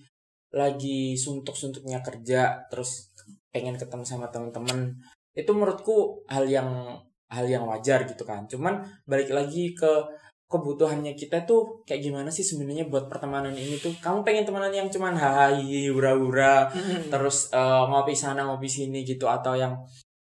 lagi 0.54 1.18
suntuk-suntuknya 1.18 2.06
kerja 2.06 2.62
terus 2.70 3.10
pengen 3.50 3.74
ketemu 3.74 4.06
sama 4.06 4.30
teman-teman 4.30 4.94
itu 5.34 5.50
menurutku 5.50 6.22
hal 6.30 6.46
yang 6.46 6.94
hal 7.34 7.46
yang 7.50 7.66
wajar 7.66 8.06
gitu 8.06 8.22
kan. 8.22 8.46
Cuman 8.46 8.86
balik 9.10 9.34
lagi 9.34 9.74
ke 9.74 10.06
kebutuhannya 10.54 11.18
kita 11.18 11.50
tuh 11.50 11.82
kayak 11.82 12.06
gimana 12.06 12.30
sih 12.30 12.46
sebenarnya 12.46 12.86
buat 12.86 13.10
pertemanan 13.10 13.50
ini 13.52 13.82
tuh 13.82 13.90
kamu 13.98 14.22
pengen 14.22 14.46
temenan 14.46 14.70
yang 14.70 14.86
cuman 14.86 15.18
hai 15.18 15.90
hura-hura 15.90 16.70
Mm-mm. 16.70 17.10
terus 17.10 17.50
eh, 17.50 17.84
ngopi 17.90 18.14
sana 18.14 18.46
ngopi 18.46 18.70
sini 18.70 19.02
gitu 19.02 19.26
atau 19.26 19.58
yang 19.58 19.74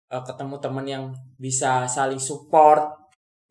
eh, 0.08 0.24
ketemu 0.24 0.56
teman 0.64 0.86
yang 0.88 1.04
bisa 1.36 1.84
saling 1.84 2.24
support 2.24 2.88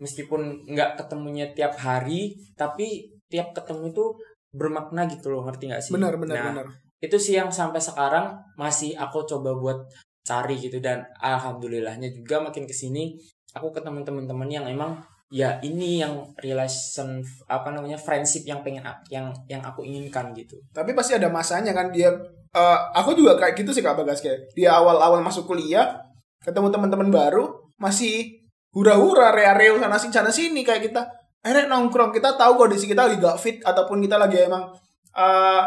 meskipun 0.01 0.65
nggak 0.65 0.97
ketemunya 0.97 1.53
tiap 1.53 1.77
hari 1.77 2.33
tapi 2.57 3.13
tiap 3.29 3.53
ketemu 3.53 3.93
itu 3.93 4.05
bermakna 4.51 5.05
gitu 5.07 5.31
loh 5.31 5.45
ngerti 5.45 5.69
nggak 5.69 5.83
sih 5.85 5.93
Benar 5.93 6.17
benar 6.17 6.35
Nah, 6.35 6.47
benar. 6.51 6.67
itu 6.99 7.17
sih 7.21 7.37
yang 7.37 7.53
sampai 7.53 7.79
sekarang 7.79 8.33
masih 8.57 8.97
aku 8.97 9.23
coba 9.23 9.53
buat 9.55 9.79
cari 10.21 10.57
gitu 10.57 10.81
dan 10.81 11.05
alhamdulillahnya 11.21 12.11
juga 12.11 12.41
makin 12.41 12.65
ke 12.65 12.73
sini 12.73 13.15
aku 13.53 13.71
ketemu 13.71 14.03
teman-teman 14.03 14.49
yang 14.49 14.65
emang 14.65 14.99
ya 15.31 15.63
ini 15.63 16.03
yang 16.03 16.35
relation 16.43 17.23
apa 17.47 17.71
namanya 17.71 17.95
friendship 17.95 18.43
yang 18.43 18.67
pengen 18.67 18.83
yang 19.07 19.31
yang 19.47 19.63
aku 19.63 19.87
inginkan 19.87 20.35
gitu. 20.35 20.59
Tapi 20.75 20.91
pasti 20.93 21.15
ada 21.15 21.31
masanya 21.31 21.71
kan 21.71 21.95
dia 21.95 22.11
eh, 22.51 22.79
aku 22.99 23.15
juga 23.15 23.39
kayak 23.39 23.55
gitu 23.63 23.71
sih 23.71 23.81
Kak 23.81 23.95
Bagas 24.03 24.19
kayak 24.19 24.51
di 24.59 24.67
awal-awal 24.67 25.23
masuk 25.23 25.47
kuliah 25.47 26.03
ketemu 26.43 26.75
teman-teman 26.75 27.09
baru 27.15 27.63
masih 27.79 28.43
hura-hura 28.75 29.31
rea-reo 29.31 29.79
sana 29.79 29.99
sini 29.99 30.13
sana 30.13 30.31
sini 30.35 30.67
kayak 30.67 30.91
kita 30.91 31.07
akhirnya 31.47 31.71
nongkrong. 31.71 32.11
Kita 32.11 32.35
tahu 32.35 32.67
kondisi 32.67 32.91
kita 32.91 33.07
lagi 33.07 33.23
gak 33.23 33.39
fit 33.39 33.63
ataupun 33.63 34.03
kita 34.03 34.19
lagi 34.19 34.51
emang 34.51 34.67
eh, 35.15 35.63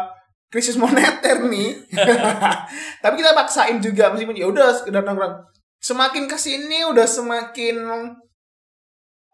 krisis 0.52 0.76
moneter 0.76 1.40
nih. 1.40 1.72
Tapi 3.02 3.14
kita 3.16 3.32
paksain 3.32 3.80
juga 3.80 4.12
meskipun 4.12 4.36
ya 4.36 4.44
udah 4.44 4.76
sekedar 4.76 5.08
nongkrong. 5.08 5.40
Semakin 5.80 6.28
ke 6.28 6.36
sini 6.36 6.84
udah 6.84 7.08
semakin 7.08 7.76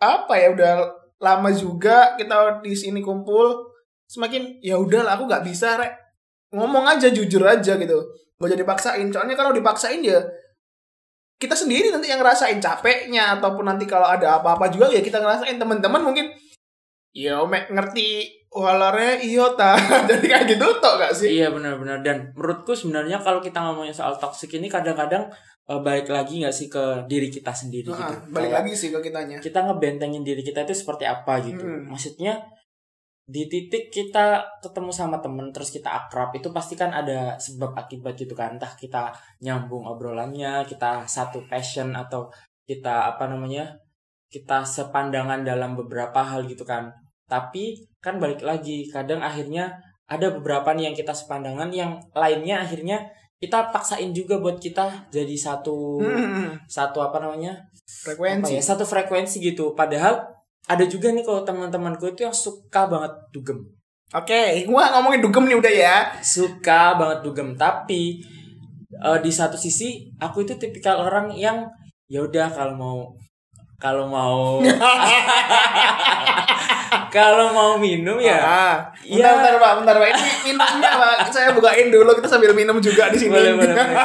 apa 0.00 0.32
ya 0.40 0.48
udah 0.56 0.72
lama 1.20 1.52
juga 1.52 2.16
kita 2.16 2.64
di 2.64 2.72
sini 2.72 3.04
kumpul 3.04 3.68
semakin 4.08 4.58
ya 4.64 4.80
udahlah 4.80 5.14
aku 5.14 5.28
nggak 5.28 5.44
bisa 5.44 5.76
rek. 5.76 5.92
Ngomong 6.50 6.98
aja 6.98 7.12
jujur 7.12 7.46
aja 7.46 7.78
gitu. 7.78 7.98
Gak 8.40 8.50
jadi 8.50 8.64
dipaksain. 8.66 9.06
Soalnya 9.12 9.38
kalau 9.38 9.54
dipaksain 9.54 10.02
ya 10.02 10.18
kita 11.40 11.54
sendiri 11.54 11.94
nanti 11.94 12.10
yang 12.10 12.20
ngerasain 12.20 12.58
capeknya 12.58 13.38
ataupun 13.38 13.64
nanti 13.64 13.86
kalau 13.86 14.04
ada 14.04 14.42
apa-apa 14.42 14.66
juga 14.72 14.90
ya 14.90 14.98
kita 15.04 15.22
ngerasain. 15.22 15.60
Teman-teman 15.60 16.02
mungkin 16.02 16.26
ya 17.14 17.38
ome 17.38 17.70
ngerti. 17.70 18.40
Walare 18.50 19.22
iyo 19.22 19.54
ta. 19.54 19.78
Jadi 20.10 20.26
kayak 20.26 20.58
gitu 20.58 20.66
toh 20.82 20.98
gak 20.98 21.14
sih? 21.14 21.38
Iya 21.38 21.54
benar-benar. 21.54 22.02
Dan 22.02 22.34
menurutku 22.34 22.74
sebenarnya 22.74 23.22
kalau 23.22 23.38
kita 23.38 23.62
ngomongin 23.62 23.94
soal 23.94 24.18
toxic 24.18 24.50
ini 24.58 24.66
kadang-kadang 24.66 25.30
eh, 25.70 25.80
balik 25.80 26.10
lagi 26.10 26.42
nggak 26.42 26.54
sih 26.54 26.66
ke 26.66 27.06
diri 27.06 27.30
kita 27.30 27.54
sendiri 27.54 27.86
gitu. 27.86 28.14
Nah, 28.18 28.18
balik 28.34 28.50
Kayak 28.50 28.58
lagi 28.66 28.72
sih 28.74 28.88
ke 28.90 28.98
kitanya 28.98 29.36
Kita 29.38 29.58
ngebentengin 29.62 30.26
diri 30.26 30.42
kita 30.42 30.66
itu 30.66 30.74
seperti 30.74 31.06
apa 31.06 31.38
gitu. 31.46 31.62
Mm. 31.62 31.86
Maksudnya 31.86 32.42
di 33.30 33.46
titik 33.46 33.94
kita 33.94 34.42
ketemu 34.58 34.90
sama 34.90 35.22
temen 35.22 35.54
terus 35.54 35.70
kita 35.70 35.86
akrab 35.86 36.34
itu 36.34 36.50
pasti 36.50 36.74
kan 36.74 36.90
ada 36.90 37.38
sebab 37.38 37.78
akibat 37.78 38.18
gitu 38.18 38.34
kan 38.34 38.58
entah 38.58 38.74
kita 38.74 39.14
nyambung 39.38 39.86
obrolannya 39.86 40.66
kita 40.66 41.06
satu 41.06 41.46
passion 41.46 41.94
atau 41.94 42.26
kita 42.66 43.14
apa 43.14 43.30
namanya 43.30 43.78
kita 44.34 44.66
sepandangan 44.66 45.46
dalam 45.46 45.78
beberapa 45.78 46.26
hal 46.26 46.42
gitu 46.50 46.66
kan 46.66 46.90
tapi 47.30 47.86
kan 48.02 48.18
balik 48.18 48.42
lagi 48.42 48.90
kadang 48.90 49.22
akhirnya 49.22 49.78
ada 50.10 50.34
beberapa 50.34 50.74
nih 50.74 50.90
yang 50.90 50.96
kita 50.98 51.14
sepandangan 51.14 51.70
yang 51.70 52.02
lainnya 52.10 52.66
akhirnya 52.66 53.06
kita 53.40 53.72
paksain 53.72 54.12
juga 54.12 54.36
buat 54.36 54.60
kita 54.60 55.08
jadi 55.08 55.32
satu 55.32 55.96
Hmm, 55.96 56.60
satu 56.68 57.00
apa 57.00 57.24
namanya? 57.24 57.56
Apa 57.56 58.12
frekuensi 58.12 58.60
ya? 58.60 58.62
Satu 58.62 58.84
frekuensi 58.84 59.40
gitu. 59.40 59.72
Padahal 59.72 60.20
ada 60.68 60.84
juga 60.84 61.08
nih 61.08 61.24
kalau 61.24 61.40
teman-temanku 61.40 62.12
itu 62.12 62.28
yang 62.28 62.36
suka 62.36 62.84
banget 62.84 63.10
dugem. 63.32 63.64
Oke 64.12 64.68
gua 64.68 64.92
ngomongin 64.92 65.24
dugem 65.24 65.48
nih 65.48 65.56
udah 65.56 65.72
ya. 65.72 65.96
Suka 66.20 67.00
banget 67.00 67.24
dugem. 67.24 67.56
Tapi 67.56 68.20
eh, 68.92 69.18
di 69.24 69.32
satu 69.32 69.56
sisi 69.56 70.12
aku 70.20 70.44
itu 70.44 70.60
tipikal 70.60 71.00
orang 71.00 71.32
yang 71.32 71.64
ya 72.12 72.20
udah 72.20 72.52
kalau 72.52 72.76
mau 72.76 72.98
kalau 73.80 74.04
mau 74.04 74.60
kalau 77.10 77.50
mau 77.50 77.74
minum 77.76 78.16
ya 78.16 78.38
ah, 78.38 78.74
Iya. 79.02 79.26
bentar, 79.26 79.34
bentar 79.36 79.54
pak 79.58 79.72
bentar 79.82 79.94
pak 79.98 80.08
ini 80.14 80.22
minumnya 80.48 80.90
pak 80.94 81.16
saya 81.28 81.50
bukain 81.52 81.90
dulu 81.90 82.10
kita 82.14 82.28
sambil 82.30 82.54
minum 82.54 82.78
juga 82.78 83.10
di 83.10 83.18
sini 83.18 83.34
boleh 83.34 83.52
boleh 83.58 83.74
boleh. 83.74 83.98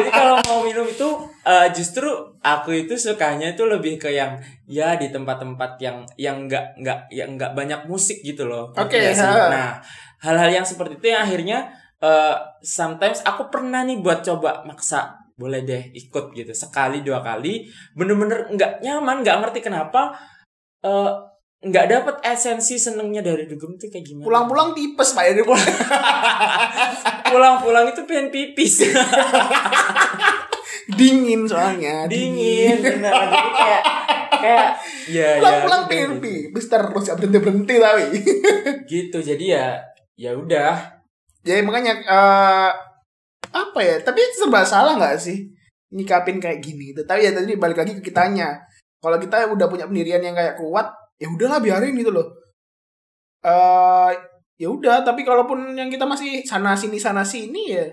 jadi 0.00 0.10
kalau 0.10 0.34
mau 0.42 0.60
minum 0.64 0.88
itu 0.88 1.08
eh, 1.44 1.68
justru 1.70 2.08
aku 2.40 2.72
itu 2.72 2.96
sukanya 2.96 3.52
itu 3.52 3.68
lebih 3.68 4.00
ke 4.00 4.10
yang 4.10 4.40
ya 4.64 4.96
di 4.96 5.12
tempat-tempat 5.12 5.76
yang 5.78 6.02
yang 6.16 6.48
nggak 6.48 6.80
nggak 6.80 6.98
yang 7.12 7.36
nggak 7.36 7.52
banyak 7.52 7.80
musik 7.84 8.18
gitu 8.24 8.48
loh 8.48 8.72
Oke, 8.72 8.96
sih? 9.12 9.20
ha. 9.20 9.52
nah 9.52 9.68
hal-hal 10.24 10.48
yang 10.50 10.66
seperti 10.66 10.96
itu 10.96 11.12
yang 11.12 11.22
akhirnya 11.22 11.68
eh, 12.00 12.34
sometimes 12.64 13.20
aku 13.22 13.52
pernah 13.52 13.84
nih 13.84 14.00
buat 14.00 14.24
coba 14.24 14.64
maksa 14.64 15.12
boleh 15.36 15.68
deh 15.68 15.92
ikut 15.92 16.32
gitu 16.32 16.52
sekali 16.56 17.04
dua 17.04 17.20
kali 17.20 17.68
bener-bener 17.92 18.48
nggak 18.56 18.80
nyaman 18.80 19.20
nggak 19.20 19.36
ngerti 19.44 19.60
kenapa 19.60 20.16
eh, 20.80 21.12
nggak 21.66 21.86
dapet 21.90 22.16
esensi 22.22 22.78
senengnya 22.78 23.26
dari 23.26 23.50
dugem 23.50 23.74
itu 23.74 23.90
kayak 23.90 24.06
gimana? 24.06 24.26
Pulang-pulang 24.26 24.70
tipes 24.70 25.10
pak 25.18 25.24
ya 25.26 25.42
pulang-pulang 27.34 27.90
itu 27.90 28.06
pengen 28.06 28.30
pipis. 28.30 28.74
Dingin 30.98 31.50
soalnya 31.50 32.06
dingin 32.06 32.78
jadi 32.78 33.38
kayak 33.50 33.82
kayak 34.38 34.68
ya 35.10 35.42
pulang-pulang 35.42 35.82
ya 35.82 35.88
pengen 35.90 36.10
udah, 36.14 36.22
pipis 36.22 36.66
terus 36.70 37.04
gak 37.10 37.18
berhenti 37.18 37.38
berhenti 37.42 37.74
tapi. 37.82 38.06
Gitu 38.90 39.18
jadi 39.18 39.44
ya 39.58 39.66
ya 40.14 40.30
udah. 40.38 41.02
Jadi 41.42 41.66
makanya 41.66 41.92
eh, 42.06 42.70
apa 43.50 43.80
ya 43.82 43.98
tapi 44.06 44.22
serba 44.30 44.62
salah 44.62 44.94
nggak 44.94 45.18
sih 45.18 45.50
nyikapin 45.90 46.42
kayak 46.42 46.62
gini 46.62 46.92
gitu 46.92 47.06
tapi 47.06 47.26
ya 47.26 47.30
tadi 47.34 47.58
balik 47.58 47.82
lagi 47.82 47.98
ke 47.98 48.02
kitanya. 48.06 48.54
Kalau 49.02 49.18
kita 49.18 49.50
udah 49.50 49.66
punya 49.66 49.90
pendirian 49.90 50.22
yang 50.22 50.38
kayak 50.38 50.54
kuat 50.54 50.86
ya 51.16 51.28
udahlah 51.28 51.60
biarin 51.60 51.96
gitu 51.96 52.12
loh. 52.12 52.26
Eh 53.44 54.12
ya 54.56 54.68
udah 54.72 55.04
tapi 55.04 55.20
kalaupun 55.20 55.76
yang 55.76 55.92
kita 55.92 56.08
masih 56.08 56.40
sana 56.48 56.72
sini 56.72 56.96
sana 56.96 57.20
sini 57.20 57.76
ya 57.76 57.84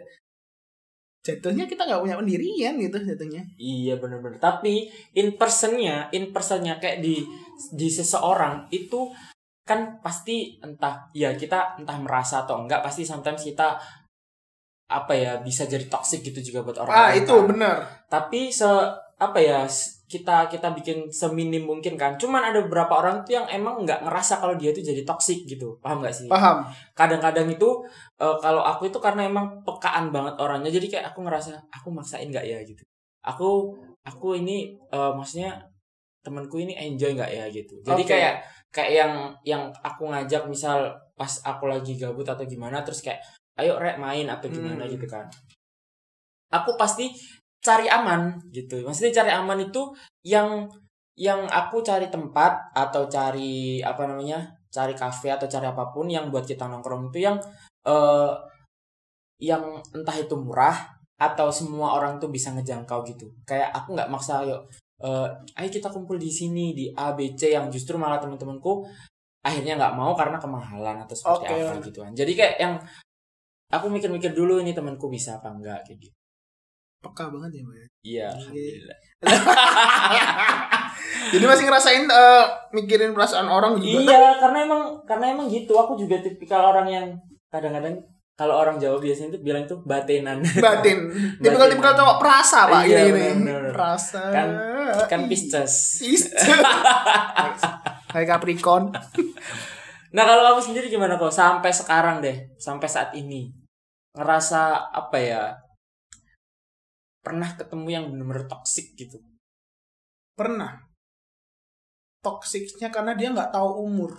jatuhnya 1.23 1.67
kita 1.67 1.87
nggak 1.87 2.03
punya 2.03 2.19
pendirian 2.19 2.75
gitu 2.75 2.99
jatuhnya. 2.99 3.43
Iya 3.55 3.95
bener-bener. 3.95 4.39
Tapi 4.43 4.91
in 5.15 5.39
personnya 5.39 6.11
in 6.11 6.35
personnya 6.35 6.79
kayak 6.83 6.99
di 6.99 7.23
di 7.71 7.87
seseorang 7.87 8.67
itu 8.75 9.07
kan 9.63 10.03
pasti 10.03 10.59
entah 10.59 11.07
ya 11.15 11.31
kita 11.39 11.79
entah 11.79 11.95
merasa 12.03 12.43
atau 12.43 12.59
enggak 12.59 12.83
pasti 12.83 13.07
sometimes 13.07 13.39
kita 13.39 13.79
apa 14.91 15.15
ya 15.15 15.39
bisa 15.39 15.63
jadi 15.63 15.87
toxic 15.87 16.19
gitu 16.19 16.51
juga 16.51 16.67
buat 16.67 16.77
orang 16.83 16.91
ah 16.91 17.09
lain 17.15 17.23
itu 17.23 17.31
kan. 17.33 17.47
bener. 17.47 17.75
Tapi 18.11 18.51
se 18.51 18.67
apa 19.17 19.39
ya 19.39 19.63
kita 20.13 20.45
kita 20.45 20.67
bikin 20.77 21.09
seminim 21.09 21.65
mungkin 21.65 21.97
kan. 21.97 22.13
Cuman 22.21 22.53
ada 22.53 22.61
beberapa 22.61 23.01
orang 23.01 23.25
tuh 23.25 23.41
yang 23.41 23.47
emang 23.49 23.81
nggak 23.81 24.05
ngerasa 24.05 24.37
kalau 24.37 24.53
dia 24.53 24.69
tuh 24.69 24.85
jadi 24.85 25.01
toxic 25.01 25.41
gitu. 25.49 25.81
Paham 25.81 26.05
nggak 26.05 26.13
sih? 26.13 26.29
Paham. 26.29 26.61
Kadang-kadang 26.93 27.49
itu 27.49 27.69
eh, 28.21 28.37
kalau 28.37 28.61
aku 28.61 28.93
itu 28.93 29.01
karena 29.01 29.25
emang 29.25 29.65
pekaan 29.65 30.13
banget 30.13 30.37
orangnya. 30.37 30.69
Jadi 30.69 30.93
kayak 30.93 31.13
aku 31.13 31.25
ngerasa 31.25 31.57
aku 31.73 31.89
maksain 31.89 32.29
nggak 32.29 32.45
ya? 32.45 32.61
gitu. 32.61 32.85
Aku 33.25 33.73
aku 34.05 34.37
ini 34.37 34.77
eh, 34.93 35.11
maksudnya 35.17 35.57
temanku 36.21 36.61
ini 36.61 36.77
enjoy 36.77 37.17
nggak 37.17 37.31
ya? 37.33 37.45
gitu. 37.49 37.81
Jadi 37.81 38.03
Oke. 38.05 38.11
kayak 38.13 38.33
kayak 38.69 38.91
yang 38.93 39.13
yang 39.41 39.63
aku 39.81 40.13
ngajak 40.13 40.45
misal 40.45 40.93
pas 41.17 41.41
aku 41.41 41.69
lagi 41.69 41.97
gabut 41.97 42.25
atau 42.25 42.45
gimana 42.45 42.81
terus 42.85 43.01
kayak 43.01 43.21
ayo 43.57 43.77
rek 43.81 43.97
main 43.97 44.29
atau 44.29 44.45
gimana? 44.45 44.85
Hmm. 44.85 44.93
gitu 44.93 45.09
kan. 45.09 45.25
Aku 46.53 46.77
pasti 46.77 47.09
cari 47.63 47.87
aman 47.87 48.35
gitu. 48.51 48.83
Maksudnya 48.83 49.23
cari 49.23 49.31
aman 49.31 49.57
itu 49.63 49.95
yang 50.27 50.67
yang 51.15 51.47
aku 51.47 51.79
cari 51.79 52.11
tempat 52.11 52.73
atau 52.75 53.07
cari 53.07 53.79
apa 53.79 54.03
namanya 54.09 54.49
cari 54.73 54.91
kafe 54.97 55.31
atau 55.31 55.47
cari 55.47 55.69
apa 55.69 55.93
pun 55.93 56.09
yang 56.09 56.27
buat 56.33 56.43
kita 56.43 56.67
nongkrong 56.67 57.13
itu 57.13 57.23
yang 57.23 57.37
eh 57.87 58.33
yang 59.39 59.79
entah 59.95 60.17
itu 60.19 60.35
murah 60.35 60.75
atau 61.15 61.47
semua 61.53 61.95
orang 61.95 62.19
tuh 62.19 62.27
bisa 62.27 62.51
ngejangkau 62.51 63.05
gitu. 63.07 63.31
Kayak 63.47 63.71
aku 63.71 63.95
nggak 63.95 64.11
maksa 64.11 64.43
yuk 64.43 64.67
eh 64.99 65.27
ayo 65.59 65.69
kita 65.71 65.87
kumpul 65.87 66.19
di 66.19 66.27
sini 66.27 66.75
di 66.75 66.91
A 66.95 67.15
B 67.15 67.31
C 67.37 67.55
yang 67.55 67.71
justru 67.71 67.95
malah 67.95 68.19
teman-temanku 68.19 68.83
akhirnya 69.43 69.75
nggak 69.79 69.95
mau 69.95 70.15
karena 70.15 70.39
kemahalan 70.39 71.03
atau 71.03 71.15
seperti 71.15 71.51
Oke. 71.51 71.63
apa 71.63 71.73
gitu 71.79 71.99
kan. 72.03 72.11
Jadi 72.11 72.31
kayak 72.35 72.55
yang 72.59 72.73
aku 73.71 73.87
mikir-mikir 73.87 74.35
dulu 74.35 74.59
ini 74.59 74.75
temanku 74.75 75.07
bisa 75.07 75.39
apa 75.39 75.53
enggak 75.53 75.83
kayak 75.87 76.09
gitu 76.09 76.17
Peka 77.03 77.23
banget 77.27 77.51
ya, 77.53 77.61
Mbak. 77.61 77.75
iya 78.03 78.27
Oke. 78.31 78.39
alhamdulillah 78.39 78.97
Jadi 81.33 81.45
masih 81.47 81.63
ngerasain 81.65 82.03
eh, 82.03 82.45
mikirin 82.71 83.15
perasaan 83.15 83.47
orang 83.47 83.79
juga. 83.79 84.05
Iya, 84.05 84.37
karena 84.37 84.67
emang 84.67 84.81
karena 85.07 85.25
emang 85.31 85.47
gitu. 85.47 85.73
Aku 85.73 85.95
juga 85.95 86.19
tipikal 86.19 86.61
orang 86.61 86.85
yang 86.85 87.07
kadang-kadang 87.47 87.95
kalau 88.33 88.59
orang 88.59 88.75
Jawa 88.75 88.97
biasanya 88.99 89.37
tuh 89.37 89.41
bilang 89.41 89.63
tuh 89.63 89.79
batenan. 89.85 90.41
Batin. 90.41 91.09
Tipikal-tipikal 91.41 91.95
cowok 91.95 92.17
perasa, 92.19 92.67
Pak. 92.67 92.83
Iya, 92.85 93.07
Ini, 93.07 93.21
ini. 93.39 93.53
Perasa. 93.71 94.21
Kan- 94.29 94.57
kan 95.07 95.21
Pisces. 95.31 96.01
Pisces. 96.01 96.43
Hai 98.13 98.25
Capricorn. 98.27 98.91
Nah, 100.13 100.23
kalau 100.27 100.43
kamu 100.45 100.61
sendiri 100.61 100.85
gimana 100.91 101.17
kok 101.17 101.33
sampai 101.33 101.71
sekarang 101.73 102.21
deh, 102.21 102.35
sampai 102.61 102.85
saat 102.85 103.09
ini 103.15 103.49
ngerasa 104.13 104.91
apa 104.93 105.17
ya? 105.17 105.43
Pernah 107.23 107.55
ketemu 107.55 107.87
yang 107.87 108.03
bener-bener 108.11 108.45
toksik 108.51 108.93
gitu. 108.99 109.17
Pernah. 110.35 110.91
Toksiknya 112.19 112.91
karena 112.91 113.15
dia 113.15 113.31
nggak 113.31 113.51
tahu 113.55 113.87
umur. 113.87 114.11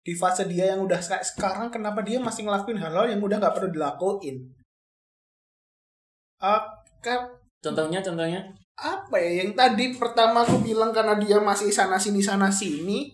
Di 0.00 0.16
fase 0.16 0.48
dia 0.48 0.72
yang 0.72 0.84
udah 0.84 0.96
kayak 0.96 1.24
sekarang, 1.24 1.68
kenapa 1.68 2.00
dia 2.00 2.16
masih 2.20 2.44
ngelakuin 2.48 2.80
hal-hal 2.80 3.08
yang 3.08 3.20
udah 3.20 3.36
nggak 3.36 3.52
perlu 3.56 3.68
dilakuin? 3.72 4.36
Kan 7.04 7.36
Contohnya, 7.60 8.00
contohnya? 8.00 8.40
apa 8.80 9.20
ya 9.20 9.44
yang 9.44 9.52
tadi 9.52 9.92
pertama 10.00 10.40
aku 10.40 10.64
bilang 10.64 10.88
karena 10.90 11.20
dia 11.20 11.36
masih 11.36 11.68
sana 11.68 12.00
sini 12.00 12.24
sana 12.24 12.48
sini 12.48 13.12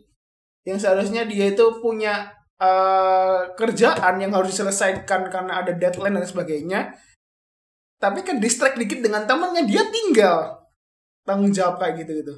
yang 0.63 0.79
seharusnya 0.79 1.27
dia 1.27 1.51
itu 1.51 1.67
punya 1.83 2.31
eh, 2.63 3.41
kerjaan 3.59 4.23
yang 4.23 4.31
harus 4.31 4.55
diselesaikan 4.55 5.27
karena 5.27 5.63
ada 5.63 5.75
deadline 5.75 6.23
dan 6.23 6.27
sebagainya 6.27 6.81
tapi 7.97 8.21
kan 8.21 8.37
distract 8.37 8.77
dikit 8.77 9.01
dengan 9.01 9.25
temannya 9.25 9.65
dia 9.65 9.83
tinggal 9.89 10.67
tanggung 11.25 11.51
jawab 11.51 11.81
kayak 11.81 12.05
gitu 12.05 12.13
gitu 12.23 12.35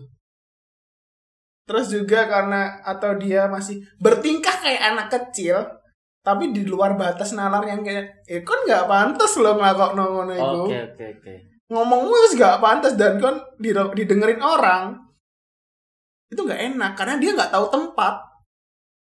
terus 1.68 1.92
juga 1.92 2.24
karena 2.24 2.80
atau 2.80 3.12
dia 3.20 3.44
masih 3.44 3.84
bertingkah 4.00 4.56
kayak 4.56 4.82
anak 4.88 5.06
kecil 5.12 5.60
tapi 6.24 6.52
di 6.52 6.64
luar 6.64 6.96
batas 6.96 7.36
nalar 7.36 7.64
yang 7.68 7.84
kayak 7.84 8.24
eh 8.24 8.40
kan 8.40 8.64
nggak 8.64 8.88
pantas 8.88 9.36
loh 9.36 9.56
ngelakok 9.56 9.92
ngono 9.92 10.32
itu 10.32 10.60
Oke, 10.64 10.78
oke, 10.92 11.04
oke. 11.20 11.32
ngomong 11.68 12.08
wis 12.08 12.32
gak 12.40 12.64
pantas 12.64 12.96
dan 12.96 13.20
kan 13.20 13.36
di- 13.60 13.76
didengerin 13.76 14.40
orang 14.40 14.96
itu 16.28 16.40
nggak 16.40 16.76
enak 16.76 16.92
karena 16.96 17.14
dia 17.20 17.30
nggak 17.36 17.52
tahu 17.52 17.66
tempat 17.68 18.14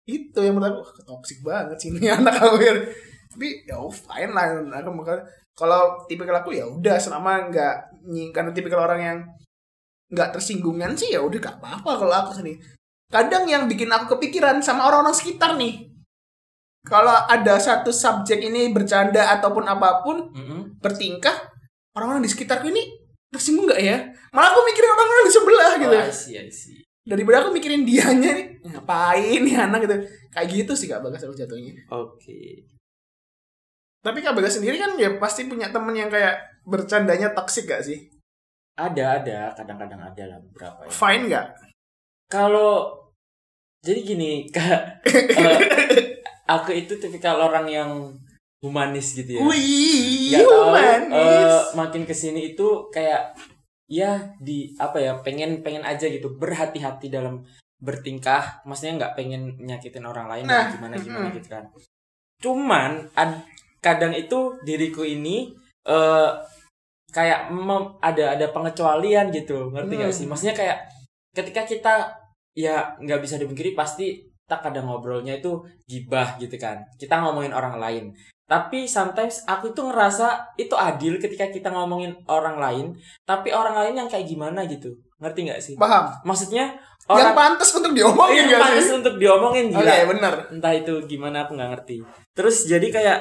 itu 0.03 0.35
yang 0.39 0.59
menurut 0.59 0.75
aku 0.75 0.83
"Wah, 0.83 1.03
toxic 1.07 1.39
banget 1.43 1.77
sih 1.79 1.89
ini 1.95 2.11
anak 2.19 2.35
aku 2.35 2.59
ya." 2.59 2.75
Tapi 3.33 3.65
ya 3.65 3.81
oh, 3.81 3.89
fine 3.89 4.29
lah. 4.29 4.61
Aku 4.79 4.93
bakal 4.93 5.17
kalau 5.57 6.05
tipikal 6.05 6.37
aku 6.37 6.53
ya 6.53 6.69
udah 6.69 7.01
selama 7.01 7.49
nggak 7.49 7.75
karena 8.33 8.51
tipikal 8.53 8.85
orang 8.85 9.01
yang 9.01 9.17
nggak 10.13 10.29
tersinggungan 10.37 10.93
sih 10.93 11.09
ya 11.13 11.25
udah 11.25 11.41
gak 11.41 11.57
apa-apa 11.57 12.05
kalau 12.05 12.13
aku 12.13 12.31
sini 12.37 12.53
kadang 13.09 13.45
yang 13.49 13.65
bikin 13.65 13.89
aku 13.89 14.17
kepikiran 14.17 14.61
sama 14.61 14.89
orang-orang 14.89 15.13
sekitar 15.13 15.57
nih. 15.57 15.89
Kalau 16.83 17.13
ada 17.13 17.55
satu 17.61 17.95
subjek 17.95 18.43
ini 18.43 18.73
bercanda 18.75 19.31
ataupun 19.39 19.63
apa 19.63 20.03
pun 20.03 20.33
Mm-mm. 20.35 20.81
bertingkah 20.83 21.31
orang-orang 21.95 22.25
di 22.25 22.29
sekitarku 22.33 22.67
ini 22.73 22.83
tersinggung 23.31 23.69
nggak 23.69 23.81
ya? 23.81 23.97
Malah 24.35 24.49
aku 24.51 24.61
mikirin 24.67 24.91
orang-orang 24.91 25.23
di 25.23 25.33
sebelah 25.33 25.71
gitu. 25.79 25.95
Oh, 25.95 26.03
I 26.03 26.11
see, 26.11 26.35
I 26.35 26.51
see. 26.51 26.81
daripada 27.03 27.43
aku 27.43 27.55
mikirin 27.55 27.83
dianya 27.87 28.31
nih 28.35 28.47
ngapain 28.67 29.39
nih 29.43 29.55
anak? 29.59 29.79
gitu. 29.87 29.95
Kayak 30.33 30.47
gitu 30.51 30.73
sih 30.75 30.87
kak 30.91 30.99
bagas 31.05 31.23
aku 31.23 31.37
jatuhnya. 31.37 31.71
Oke. 31.93 32.67
Tapi 34.03 34.19
kak 34.19 34.35
bagas 34.35 34.59
sendiri 34.59 34.75
kan 34.75 34.93
ya 34.95 35.15
pasti 35.15 35.47
punya 35.47 35.71
temen 35.71 35.95
yang 35.95 36.11
kayak 36.11 36.35
bercandanya 36.63 37.31
toksik 37.31 37.65
gak 37.65 37.81
sih? 37.81 38.11
Ada, 38.73 39.21
ada, 39.21 39.37
kadang-kadang 39.53 40.01
ada 40.01 40.23
lah 40.27 40.39
beberapa 40.41 40.79
ya. 40.83 40.89
fine 40.89 41.23
nggak 41.27 41.47
Kalau 42.27 42.89
jadi 43.79 43.99
gini, 44.01 44.31
Kak, 44.55 45.05
eh, 45.05 45.59
aku 46.45 46.71
itu 46.73 46.97
tipikal 46.97 47.37
orang 47.37 47.67
yang 47.67 47.91
humanis 48.59 49.11
gitu 49.13 49.37
ya. 49.37 49.43
wih 49.43 50.31
Nggak 50.31 50.43
tahu, 50.47 50.63
humanis. 50.65 51.13
eh, 51.13 51.61
makin 51.75 52.03
ke 52.03 52.15
sini 52.15 52.55
itu 52.55 52.67
kayak 52.89 53.35
ya 53.85 54.33
di 54.39 54.71
apa 54.79 54.97
ya 54.97 55.13
pengen 55.19 55.61
pengen 55.61 55.83
aja 55.83 56.07
gitu. 56.07 56.31
Berhati-hati 56.33 57.11
dalam 57.11 57.43
bertingkah. 57.77 58.63
Maksudnya 58.63 58.97
nggak 58.97 59.13
pengen 59.13 59.59
nyakitin 59.59 60.07
orang 60.07 60.31
lain 60.31 60.47
Nah, 60.47 60.71
gimana 60.71 60.95
gimana 60.97 61.27
mm-mm. 61.27 61.37
gitu 61.37 61.47
kan. 61.51 61.63
Cuman 62.39 62.91
ad- 63.13 63.43
kadang 63.83 64.15
itu 64.15 64.55
diriku 64.63 65.03
ini 65.03 65.51
eh 65.83 66.29
kayak 67.13 67.53
mem- 67.53 67.93
ada 68.01 68.33
ada 68.33 68.47
pengecualian 68.49 69.29
gitu. 69.29 69.69
Ngerti 69.69 69.93
Hmm. 69.99 70.09
sih? 70.09 70.25
Maksudnya 70.25 70.55
kayak 70.55 70.77
ketika 71.35 71.61
kita 71.67 71.95
ya 72.55 72.95
nggak 72.97 73.21
bisa 73.21 73.37
dipungkiri 73.37 73.75
pasti 73.75 74.17
kita 74.43 74.59
kadang 74.59 74.85
ngobrolnya 74.89 75.37
itu 75.37 75.61
gibah 75.85 76.39
gitu 76.39 76.55
kan. 76.57 76.81
Kita 76.97 77.21
ngomongin 77.21 77.53
orang 77.53 77.77
lain. 77.77 78.05
Tapi 78.43 78.85
sometimes 78.85 79.41
aku 79.47 79.71
itu 79.71 79.81
ngerasa 79.81 80.57
itu 80.59 80.75
adil 80.75 81.15
ketika 81.17 81.47
kita 81.47 81.71
ngomongin 81.71 82.11
orang 82.27 82.59
lain 82.59 82.85
tapi 83.23 83.49
orang 83.55 83.73
lain 83.77 84.03
yang 84.03 84.09
kayak 84.09 84.27
gimana 84.27 84.65
gitu. 84.67 84.91
Ngerti 85.21 85.39
nggak 85.47 85.61
sih? 85.63 85.75
Paham. 85.79 86.11
Maksudnya 86.27 86.75
yang 87.03 87.33
orang 87.33 87.35
pantas 87.35 87.69
untuk 87.75 87.91
diomongin 87.91 88.47
yang 88.47 88.59
gak 88.59 88.63
pantas 88.67 88.87
sih? 88.87 88.95
untuk 88.95 89.15
diomongin 89.19 89.65
gila. 89.71 89.95
Bener 90.07 90.33
entah 90.51 90.73
itu 90.75 90.93
gimana 91.07 91.47
aku 91.47 91.55
nggak 91.55 91.71
ngerti. 91.77 91.97
Terus 92.35 92.67
jadi 92.67 92.87
kayak 92.89 93.19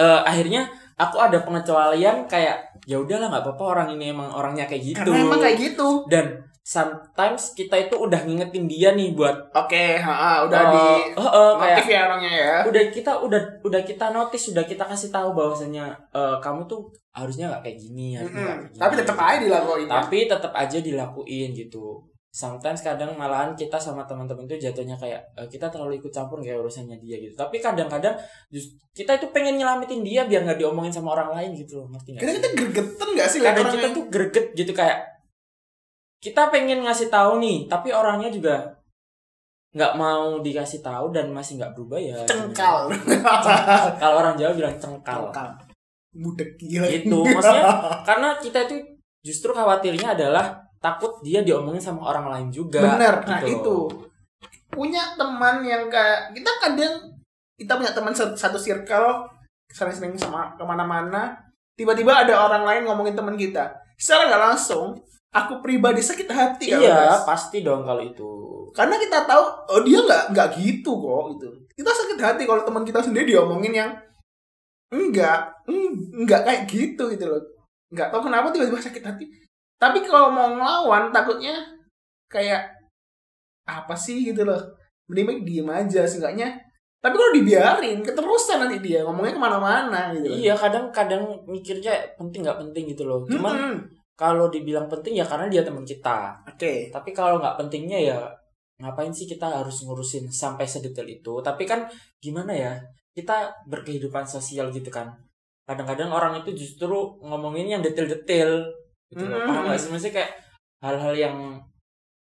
eh, 0.00 0.20
akhirnya 0.24 0.64
aku 0.96 1.16
ada 1.20 1.44
pengecualian 1.44 2.24
kayak 2.24 2.56
ya 2.88 2.96
udahlah 2.96 3.28
nggak 3.28 3.44
apa-apa 3.44 3.64
orang 3.76 3.88
ini 3.96 4.12
emang 4.16 4.32
orangnya 4.32 4.64
kayak 4.64 4.96
gitu 4.96 4.98
karena 5.04 5.20
emang 5.20 5.40
kayak 5.40 5.58
gitu 5.60 5.88
dan 6.08 6.40
sometimes 6.60 7.56
kita 7.56 7.88
itu 7.88 7.96
udah 7.96 8.20
ngingetin 8.24 8.68
dia 8.68 8.92
nih 8.92 9.16
buat 9.16 9.32
oke 9.56 9.84
ha, 10.00 10.44
udah 10.44 10.60
eh, 10.60 10.70
di 10.70 10.84
eh, 11.16 11.24
eh, 11.24 11.52
kayak 11.56 11.78
ya 11.88 12.00
orangnya 12.06 12.32
ya 12.32 12.54
udah 12.68 12.82
kita 12.92 13.12
udah 13.16 13.40
udah 13.64 13.82
kita 13.82 14.06
notice 14.12 14.52
sudah 14.52 14.64
kita 14.68 14.84
kasih 14.84 15.08
tahu 15.08 15.32
bahwasanya 15.32 15.92
eh, 16.12 16.36
kamu 16.38 16.68
tuh 16.68 16.92
harusnya 17.10 17.50
nggak 17.50 17.62
kayak 17.64 17.78
gini 17.80 18.14
harusnya 18.14 18.40
nggak 18.44 18.54
Mm-mm. 18.54 18.64
kayak 18.68 18.72
gini. 18.76 18.82
tapi 18.86 18.94
tetap 19.00 19.16
aja 19.18 19.38
dilakuin 19.40 19.86
ya. 19.88 19.92
tapi 19.98 20.18
tetap 20.28 20.52
aja 20.54 20.78
dilakuin 20.78 21.48
gitu 21.56 21.84
sometimes 22.30 22.78
kadang 22.86 23.18
malahan 23.18 23.58
kita 23.58 23.74
sama 23.74 24.06
teman-teman 24.06 24.46
itu 24.46 24.70
jatuhnya 24.70 24.94
kayak 24.94 25.18
eh, 25.34 25.48
kita 25.50 25.66
terlalu 25.66 25.98
ikut 25.98 26.14
campur 26.14 26.38
kayak 26.38 26.62
urusannya 26.62 26.94
dia 27.02 27.18
gitu. 27.18 27.34
Tapi 27.34 27.58
kadang-kadang 27.58 28.14
kita 28.94 29.18
itu 29.18 29.26
pengen 29.34 29.58
nyelamatin 29.58 30.06
dia 30.06 30.22
biar 30.30 30.46
nggak 30.46 30.62
diomongin 30.62 30.94
sama 30.94 31.18
orang 31.18 31.34
lain 31.34 31.50
gitu 31.58 31.82
loh 31.82 31.90
ngerti 31.90 32.14
nggak? 32.14 32.22
Kadang 32.22 32.36
kita 32.38 32.50
gregetan 32.54 33.08
gak 33.18 33.28
sih 33.28 33.38
kadang 33.42 33.66
kita 33.66 33.86
yang- 33.90 33.96
tuh 33.98 34.04
greget 34.06 34.46
gitu 34.54 34.72
kayak 34.72 34.98
kita 36.20 36.42
pengen 36.54 36.86
ngasih 36.86 37.08
tahu 37.10 37.42
nih 37.42 37.66
tapi 37.66 37.90
orangnya 37.90 38.30
juga 38.30 38.78
nggak 39.70 39.94
mau 39.98 40.38
dikasih 40.42 40.82
tahu 40.82 41.14
dan 41.14 41.30
masih 41.30 41.58
nggak 41.58 41.74
berubah 41.74 41.98
ya 41.98 42.18
cengkal. 42.26 42.90
Kalau 44.02 44.14
orang 44.22 44.34
Jawa 44.34 44.54
bilang 44.54 44.74
cengkal. 44.78 45.30
Cengkal. 45.30 45.50
Budek 46.10 46.58
gila 46.58 46.86
gitu 46.90 47.22
maksudnya 47.22 47.66
karena 48.02 48.34
kita 48.38 48.66
itu 48.66 48.76
justru 49.22 49.54
khawatirnya 49.54 50.14
adalah 50.18 50.58
takut 50.80 51.20
dia 51.20 51.44
diomongin 51.44 51.80
sama 51.80 52.08
orang 52.08 52.26
lain 52.32 52.48
juga 52.48 52.80
bener. 52.80 53.20
nah 53.28 53.40
gitu 53.44 53.52
itu. 53.60 53.76
Loh. 53.92 54.08
punya 54.72 55.12
teman 55.14 55.60
yang 55.60 55.92
kayak 55.92 56.32
kita 56.32 56.50
kadang 56.64 56.94
kita 57.60 57.72
punya 57.76 57.92
teman 57.92 58.16
satu 58.16 58.56
circle 58.56 59.28
sering-sering 59.68 60.16
sama 60.16 60.56
ke 60.56 60.64
mana-mana 60.64 61.36
tiba-tiba 61.76 62.24
ada 62.24 62.48
orang 62.48 62.64
lain 62.64 62.82
ngomongin 62.88 63.12
teman 63.16 63.36
kita. 63.36 63.76
Secara 64.00 64.32
nggak 64.32 64.42
langsung 64.52 64.96
aku 65.30 65.60
pribadi 65.60 66.00
sakit 66.00 66.28
hati 66.32 66.72
iya 66.72 67.20
pasti 67.28 67.60
dong 67.60 67.84
kalau 67.84 68.00
itu. 68.00 68.30
Karena 68.72 68.96
kita 68.96 69.28
tahu 69.28 69.44
oh 69.68 69.80
dia 69.84 70.00
nggak 70.00 70.32
nggak 70.32 70.48
gitu 70.56 70.96
kok 70.96 71.24
gitu. 71.36 71.48
Kita 71.76 71.90
sakit 71.92 72.18
hati 72.18 72.42
kalau 72.48 72.64
teman 72.64 72.84
kita 72.88 73.04
sendiri 73.04 73.36
diomongin 73.36 73.74
yang 73.76 73.90
enggak 74.90 75.52
eng- 75.68 76.24
enggak 76.24 76.40
kayak 76.48 76.62
gitu 76.66 77.12
gitu 77.12 77.24
loh. 77.28 77.42
Nggak 77.92 78.08
tahu 78.08 78.32
kenapa 78.32 78.48
tiba-tiba 78.48 78.80
sakit 78.80 79.04
hati 79.04 79.24
tapi 79.80 80.04
kalau 80.04 80.28
mau 80.28 80.52
ngelawan 80.52 81.08
takutnya 81.08 81.56
kayak 82.28 82.68
apa 83.64 83.96
sih 83.96 84.28
gitu 84.28 84.44
loh. 84.44 84.60
Mending 85.08 85.26
baik 85.26 85.42
diem 85.48 85.68
aja 85.72 86.04
seenggaknya. 86.04 86.52
Tapi 87.00 87.16
kalau 87.16 87.32
dibiarin 87.32 88.04
keterusan 88.04 88.60
nanti 88.60 88.76
dia 88.84 89.00
ngomongnya 89.08 89.32
ke 89.32 89.40
mana-mana 89.40 90.12
gitu 90.12 90.28
loh. 90.28 90.36
iya 90.36 90.52
kadang-kadang 90.52 91.24
mikirnya 91.48 91.96
penting 92.20 92.44
nggak 92.44 92.60
penting 92.60 92.84
gitu 92.92 93.08
loh. 93.08 93.24
Cuman 93.24 93.56
Mm-mm. 93.56 93.76
kalau 94.20 94.52
dibilang 94.52 94.84
penting 94.84 95.16
ya 95.16 95.24
karena 95.24 95.48
dia 95.48 95.64
teman 95.64 95.88
kita. 95.88 96.36
Oke. 96.44 96.92
tapi 96.92 97.16
kalau 97.16 97.40
nggak 97.40 97.56
pentingnya 97.56 97.98
ya 98.12 98.18
ngapain 98.84 99.12
sih 99.12 99.24
kita 99.24 99.48
harus 99.48 99.80
ngurusin 99.88 100.28
sampai 100.28 100.68
sedetail 100.68 101.08
itu? 101.08 101.40
Tapi 101.40 101.64
kan 101.64 101.88
gimana 102.20 102.52
ya 102.52 102.72
kita 103.16 103.64
berkehidupan 103.64 104.28
sosial 104.28 104.68
gitu 104.68 104.92
kan. 104.92 105.08
Kadang-kadang 105.64 106.12
orang 106.12 106.44
itu 106.44 106.52
justru 106.52 107.16
ngomongin 107.24 107.80
yang 107.80 107.80
detail-detail 107.80 108.68
gitu 109.10 109.26
loh 109.26 109.38
Mm. 109.42 109.48
paham 109.50 109.64
sih 109.74 109.90
maksudnya 109.90 110.14
kayak 110.22 110.32
hal-hal 110.80 111.14
yang 111.14 111.36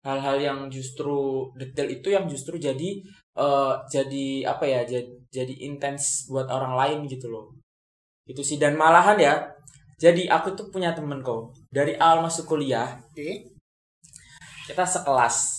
hal-hal 0.01 0.37
yang 0.39 0.59
justru 0.71 1.47
detail 1.55 1.87
itu 1.87 2.07
yang 2.09 2.25
justru 2.25 2.55
jadi 2.57 2.89
eh, 3.35 3.73
jadi 3.87 4.25
apa 4.47 4.63
ya 4.65 4.81
jadi, 4.83 5.07
jadi 5.29 5.53
intens 5.67 6.25
buat 6.27 6.47
orang 6.49 6.73
lain 6.75 6.99
gitu 7.05 7.29
loh 7.29 7.45
itu 8.25 8.41
sih 8.41 8.57
dan 8.57 8.73
malahan 8.73 9.17
ya 9.17 9.33
jadi 9.99 10.31
aku 10.31 10.55
tuh 10.55 10.71
punya 10.71 10.95
temen 10.95 11.19
kok 11.19 11.51
dari 11.69 11.93
awal 11.97 12.23
masuk 12.23 12.47
kuliah 12.47 12.97
Oke. 13.11 13.51
kita 14.65 14.85
sekelas 14.85 15.57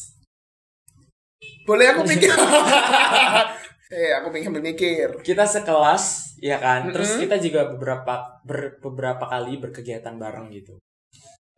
Boleh 1.64 1.92
aku 1.92 2.02
pikir. 2.04 2.28
eh, 3.94 4.10
aku 4.18 4.28
pengen 4.32 4.58
mikir. 4.60 5.08
kita 5.22 5.44
sekelas 5.46 6.36
ya 6.40 6.56
kan 6.58 6.88
terus 6.90 7.14
Mm-mm. 7.14 7.22
kita 7.28 7.36
juga 7.38 7.60
beberapa 7.70 8.40
ber- 8.42 8.80
beberapa 8.80 9.24
kali 9.24 9.60
berkegiatan 9.60 10.16
bareng 10.16 10.48
gitu 10.50 10.74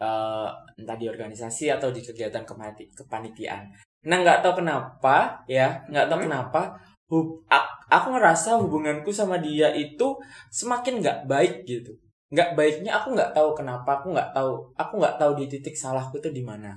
Eh, 0.02 0.48
entah 0.82 0.98
di 0.98 1.06
organisasi 1.06 1.70
atau 1.70 1.94
di 1.94 2.02
kegiatan 2.02 2.42
kemati- 2.42 2.90
kepanitiaan. 2.90 3.70
Nah 4.10 4.18
nggak 4.18 4.42
tahu 4.42 4.58
kenapa 4.58 5.38
ya 5.46 5.78
nggak 5.86 6.10
tahu 6.10 6.18
Hmm. 6.18 6.26
kenapa 6.26 6.60
hub- 7.06 7.38
aku 7.86 8.08
ngerasa 8.10 8.58
hubunganku 8.58 9.14
sama 9.14 9.38
dia 9.38 9.70
itu 9.70 10.18
semakin 10.50 10.98
nggak 10.98 11.18
baik 11.30 11.62
gitu. 11.62 11.94
Nggak 12.34 12.58
baiknya 12.58 12.98
aku 12.98 13.14
nggak 13.14 13.30
tahu 13.30 13.54
kenapa 13.54 14.02
aku 14.02 14.10
nggak 14.10 14.34
tahu 14.34 14.52
aku 14.74 14.92
nggak 14.98 15.16
tahu 15.22 15.32
di 15.38 15.46
titik 15.46 15.78
salahku 15.78 16.18
itu 16.18 16.34
di 16.34 16.42
mana. 16.42 16.74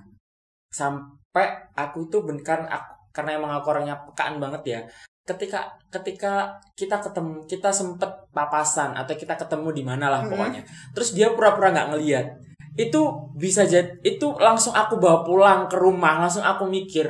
Sampai 0.69 1.49
aku 1.73 2.05
itu 2.05 2.21
bukan 2.21 2.61
aku 2.69 2.93
karena 3.09 3.41
emang 3.41 3.57
aku 3.57 3.73
orangnya 3.73 3.95
pekaan 4.05 4.37
banget 4.37 4.61
ya 4.67 4.79
ketika 5.25 5.65
ketika 5.89 6.53
kita 6.77 7.01
ketemu 7.01 7.41
kita 7.49 7.73
sempet 7.73 8.11
papasan 8.29 8.93
atau 8.93 9.17
kita 9.17 9.33
ketemu 9.33 9.73
di 9.73 9.81
mana 9.81 10.13
lah 10.13 10.21
Mhm. 10.21 10.29
pokoknya. 10.29 10.61
Terus 10.93 11.17
dia 11.17 11.33
pura-pura 11.33 11.73
nggak 11.73 11.89
ngeliat 11.95 12.27
itu 12.75 13.01
bisa 13.35 13.63
jadi 13.63 13.87
itu 14.03 14.27
langsung 14.35 14.75
aku 14.75 14.99
bawa 14.99 15.23
pulang 15.23 15.71
ke 15.71 15.79
rumah 15.79 16.19
langsung 16.19 16.43
aku 16.43 16.67
mikir 16.67 17.07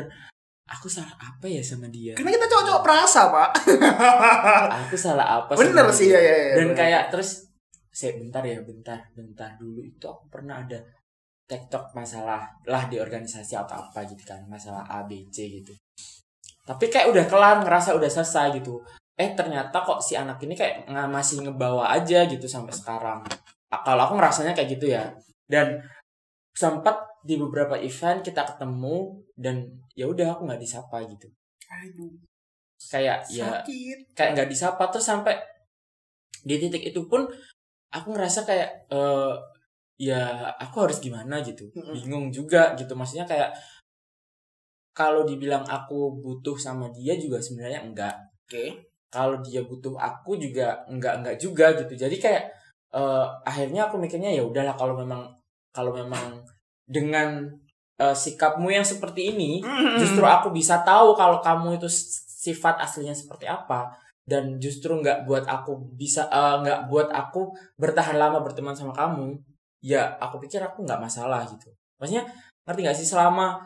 aku 0.65 0.89
salah 0.89 1.13
apa 1.17 1.45
ya 1.45 1.61
sama 1.61 1.85
dia 1.89 2.17
Karena 2.17 2.33
kita 2.33 2.49
cowok-cowok 2.49 2.81
perasa, 2.81 3.29
Pak. 3.29 3.49
aku 4.89 4.97
salah 4.97 5.41
apa 5.41 5.53
Bener 5.53 5.85
sih 5.93 6.09
dia? 6.09 6.17
ya 6.17 6.21
ya. 6.21 6.33
ya 6.33 6.53
dan 6.57 6.67
bener. 6.73 6.77
kayak 6.77 7.03
terus 7.13 7.29
saya 7.95 8.11
bentar 8.17 8.41
ya 8.43 8.57
bentar 8.65 8.99
bentar 9.13 9.55
dulu 9.61 9.79
itu 9.85 10.05
aku 10.09 10.25
pernah 10.27 10.59
ada 10.65 10.81
tektok 11.45 11.93
masalah 11.93 12.41
lah 12.65 12.89
di 12.89 12.97
organisasi 12.97 13.53
atau 13.53 13.77
apa 13.77 14.01
gitu 14.09 14.25
kan 14.25 14.41
masalah 14.49 14.81
A 14.89 15.05
B 15.05 15.29
C 15.29 15.47
gitu 15.61 15.71
tapi 16.65 16.89
kayak 16.89 17.13
udah 17.13 17.25
kelar 17.29 17.61
ngerasa 17.61 17.93
udah 17.93 18.09
selesai 18.09 18.57
gitu 18.57 18.81
eh 19.15 19.31
ternyata 19.37 19.85
kok 19.85 20.01
si 20.01 20.17
anak 20.17 20.41
ini 20.43 20.57
kayak 20.57 20.89
masih 21.07 21.45
ngebawa 21.45 21.93
aja 21.93 22.25
gitu 22.27 22.49
sampai 22.49 22.73
sekarang 22.73 23.21
kalau 23.85 24.01
aku 24.09 24.17
ngerasanya 24.17 24.51
kayak 24.57 24.75
gitu 24.75 24.91
ya 24.91 25.05
dan 25.45 25.81
sempat 26.55 26.95
di 27.25 27.35
beberapa 27.35 27.75
event 27.75 28.21
kita 28.21 28.45
ketemu 28.55 29.19
dan 29.35 29.65
ya 29.97 30.05
udah 30.07 30.37
aku 30.37 30.47
nggak 30.47 30.61
disapa 30.61 31.03
gitu. 31.09 31.27
Aduh, 31.67 32.13
kayak 32.91 33.25
ya 33.33 33.59
sakit. 33.59 33.97
kayak 34.15 34.31
nggak 34.37 34.49
disapa. 34.49 34.83
Terus 34.93 35.05
sampai 35.05 35.35
di 36.45 36.55
titik 36.61 36.85
itu 36.93 37.01
pun 37.09 37.25
aku 37.89 38.07
ngerasa 38.13 38.45
kayak 38.45 38.69
eh 38.93 39.33
ya 39.97 40.51
aku 40.61 40.85
harus 40.87 41.01
gimana 41.01 41.41
gitu. 41.41 41.67
Bingung 41.73 42.29
juga 42.29 42.77
gitu. 42.77 42.93
Maksudnya 42.93 43.25
kayak 43.25 43.51
kalau 44.95 45.27
dibilang 45.27 45.67
aku 45.67 46.23
butuh 46.23 46.55
sama 46.55 46.87
dia 46.95 47.19
juga 47.19 47.41
sebenarnya 47.43 47.83
enggak. 47.83 48.15
Oke. 48.45 48.93
kalau 49.09 49.39
dia 49.39 49.63
butuh 49.63 49.95
aku 49.95 50.35
juga 50.35 50.75
enggak 50.91 51.23
enggak 51.23 51.37
juga 51.39 51.71
gitu. 51.79 51.95
Jadi 51.95 52.19
kayak 52.19 52.51
eh, 52.95 53.25
akhirnya 53.43 53.91
aku 53.91 53.99
mikirnya 53.99 54.31
ya 54.31 54.41
udahlah 54.41 54.73
kalau 54.79 54.95
memang 54.95 55.27
kalau 55.75 55.91
memang 55.91 56.39
dengan 56.87 57.43
eh, 57.99 58.15
sikapmu 58.15 58.71
yang 58.71 58.87
seperti 58.87 59.35
ini 59.35 59.59
Hmm. 59.59 59.99
justru 59.99 60.23
aku 60.23 60.49
bisa 60.55 60.79
tahu 60.87 61.11
kalau 61.13 61.43
kamu 61.43 61.75
itu 61.75 61.87
sifat 62.45 62.79
aslinya 62.79 63.11
seperti 63.11 63.45
apa 63.45 63.91
dan 64.25 64.57
justru 64.57 64.95
nggak 64.97 65.27
buat 65.29 65.45
aku 65.45 65.93
bisa 65.93 66.25
eh, 66.31 66.55
nggak 66.63 66.87
buat 66.89 67.11
aku 67.11 67.51
bertahan 67.77 68.17
lama 68.17 68.39
berteman 68.41 68.73
sama 68.73 68.95
kamu 68.95 69.35
ya 69.83 70.17
aku 70.17 70.41
pikir 70.41 70.63
aku 70.63 70.81
nggak 70.81 70.97
masalah 70.97 71.45
gitu 71.45 71.69
maksudnya 72.01 72.25
ngerti 72.65 72.79
nggak 72.81 72.97
sih 72.97 73.05
selama 73.05 73.61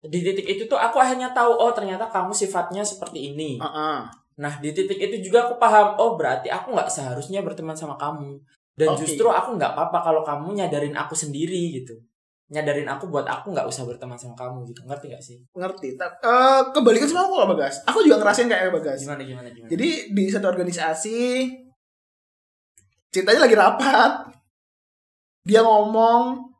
di 0.00 0.24
titik 0.24 0.48
itu 0.48 0.64
tuh 0.64 0.80
aku 0.80 0.96
akhirnya 0.98 1.30
tahu 1.30 1.52
oh 1.54 1.70
ternyata 1.70 2.08
kamu 2.08 2.32
sifatnya 2.32 2.80
seperti 2.82 3.30
ini 3.30 3.60
Heeh. 3.60 3.98
nah 4.40 4.52
di 4.58 4.72
titik 4.72 4.96
itu 4.98 5.30
juga 5.30 5.46
aku 5.46 5.60
paham 5.60 5.94
oh 6.00 6.16
berarti 6.18 6.48
aku 6.50 6.72
nggak 6.74 6.88
seharusnya 6.90 7.44
berteman 7.44 7.76
sama 7.76 7.94
kamu 8.00 8.40
dan 8.80 8.96
Oke. 8.96 9.04
justru 9.04 9.28
aku 9.28 9.60
nggak 9.60 9.76
apa-apa 9.76 9.98
kalau 10.00 10.22
kamu 10.24 10.56
nyadarin 10.56 10.96
aku 10.96 11.12
sendiri 11.12 11.76
gitu 11.76 11.92
nyadarin 12.50 12.88
aku 12.88 13.06
buat 13.12 13.28
aku 13.28 13.54
nggak 13.54 13.68
usah 13.68 13.86
berteman 13.86 14.18
sama 14.18 14.34
kamu 14.34 14.66
gitu 14.72 14.82
ngerti 14.88 15.06
nggak 15.12 15.22
sih 15.22 15.38
Ngerti. 15.54 15.94
Eh, 16.00 16.60
kebalikan 16.74 17.06
sama 17.06 17.30
aku 17.30 17.34
lah, 17.38 17.48
Bagas. 17.54 17.86
Aku 17.86 18.02
juga 18.02 18.18
ngerasain 18.18 18.50
kayak 18.50 18.74
Bagas. 18.74 19.06
gimana 19.06 19.22
gimana 19.22 19.48
gimana 19.54 19.70
Jadi 19.70 20.10
di 20.10 20.24
satu 20.26 20.50
organisasi 20.50 21.46
ceritanya 23.14 23.46
lagi 23.46 23.54
rapat. 23.54 24.12
Dia 25.46 25.62
ngomong 25.62 26.50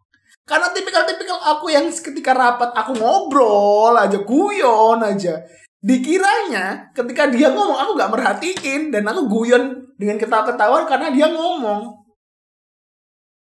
karena 0.47 0.71
tipikal-tipikal 0.71 1.39
aku 1.43 1.71
yang 1.71 1.87
ketika 1.91 2.35
rapat 2.35 2.71
aku 2.75 2.95
ngobrol 2.95 3.95
aja 3.95 4.19
guyon 4.23 4.99
aja. 5.03 5.43
Dikiranya 5.83 6.95
ketika 6.95 7.27
dia 7.35 7.51
ngomong 7.51 7.79
aku 7.79 7.91
nggak 7.99 8.13
merhatiin 8.15 8.95
dan 8.95 9.11
aku 9.11 9.27
guyon 9.27 9.91
dengan 9.99 10.23
ketawa-ketawa 10.23 10.87
karena 10.87 11.11
dia 11.11 11.27
ngomong. 11.31 12.00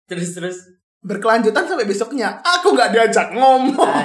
Terus 0.08 0.34
terus 0.34 0.58
Berkelanjutan 1.08 1.64
sampai 1.64 1.86
besoknya 1.86 2.42
aku 2.42 2.74
nggak 2.74 2.92
diajak 2.92 3.32
ngomong. 3.32 4.02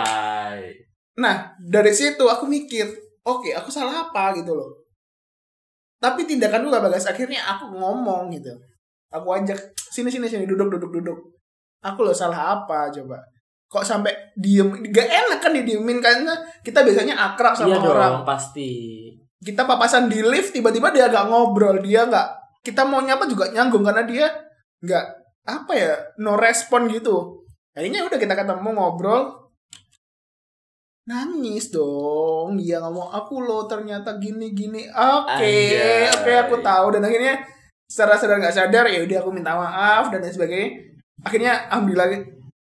Anjay. 0.00 0.82
Nah, 1.20 1.52
dari 1.60 1.92
situ 1.92 2.24
aku 2.24 2.48
mikir, 2.48 2.88
oke, 3.22 3.52
aku 3.52 3.68
salah 3.68 4.08
apa 4.08 4.34
gitu 4.40 4.56
loh. 4.56 4.82
Tapi 6.00 6.24
tindakan 6.24 6.64
gue 6.64 6.72
gak 6.72 6.84
bagas. 6.88 7.12
Akhirnya 7.12 7.44
aku 7.44 7.76
ngomong 7.76 8.32
gitu. 8.32 8.50
Aku 9.12 9.36
ajak, 9.36 9.60
sini, 9.76 10.08
sini, 10.08 10.32
sini, 10.32 10.48
duduk, 10.48 10.72
duduk, 10.72 10.88
duduk. 10.88 11.18
Aku 11.84 12.00
loh 12.02 12.16
salah 12.16 12.56
apa 12.56 12.88
coba. 12.88 13.20
Kok 13.68 13.84
sampai 13.84 14.32
diem, 14.32 14.72
gak 14.90 15.06
enak 15.06 15.38
kan 15.44 15.52
didiemin 15.52 16.00
karena 16.00 16.40
kita 16.64 16.80
biasanya 16.82 17.14
akrab 17.20 17.52
sama 17.52 17.76
iya 17.76 17.84
orang. 17.84 18.24
dong 18.24 18.26
pasti 18.26 18.72
Kita 19.44 19.68
papasan 19.68 20.08
di 20.08 20.24
lift, 20.24 20.56
tiba-tiba 20.56 20.88
dia 20.88 21.12
gak 21.12 21.28
ngobrol. 21.28 21.84
Dia 21.84 22.08
gak, 22.08 22.58
kita 22.64 22.88
mau 22.88 23.04
nyapa 23.04 23.28
juga 23.28 23.52
nyanggung 23.52 23.84
karena 23.84 24.08
dia 24.08 24.26
gak, 24.84 25.04
apa 25.44 25.72
ya, 25.72 25.92
no 26.20 26.36
respon 26.36 26.88
gitu. 26.88 27.46
Akhirnya 27.76 28.04
udah 28.04 28.18
kita 28.18 28.34
ketemu 28.34 28.68
ngobrol, 28.76 29.40
nangis 31.10 31.74
dong 31.74 32.54
dia 32.54 32.78
ngomong 32.78 33.10
aku 33.10 33.42
loh 33.42 33.66
ternyata 33.66 34.14
gini 34.22 34.54
gini. 34.54 34.86
Oke 34.86 35.74
Anjay. 35.74 36.06
oke 36.06 36.32
aku 36.46 36.54
tahu. 36.62 36.86
Dan 36.94 37.02
akhirnya 37.02 37.42
secara 37.90 38.14
sadar 38.14 38.38
nggak 38.38 38.54
sadar 38.54 38.84
ya 38.86 39.02
udah 39.02 39.18
aku 39.18 39.30
minta 39.34 39.58
maaf 39.58 40.14
dan 40.14 40.22
lain 40.22 40.34
sebagainya. 40.34 40.68
Akhirnya 41.26 41.52
alhamdulillah 41.68 42.08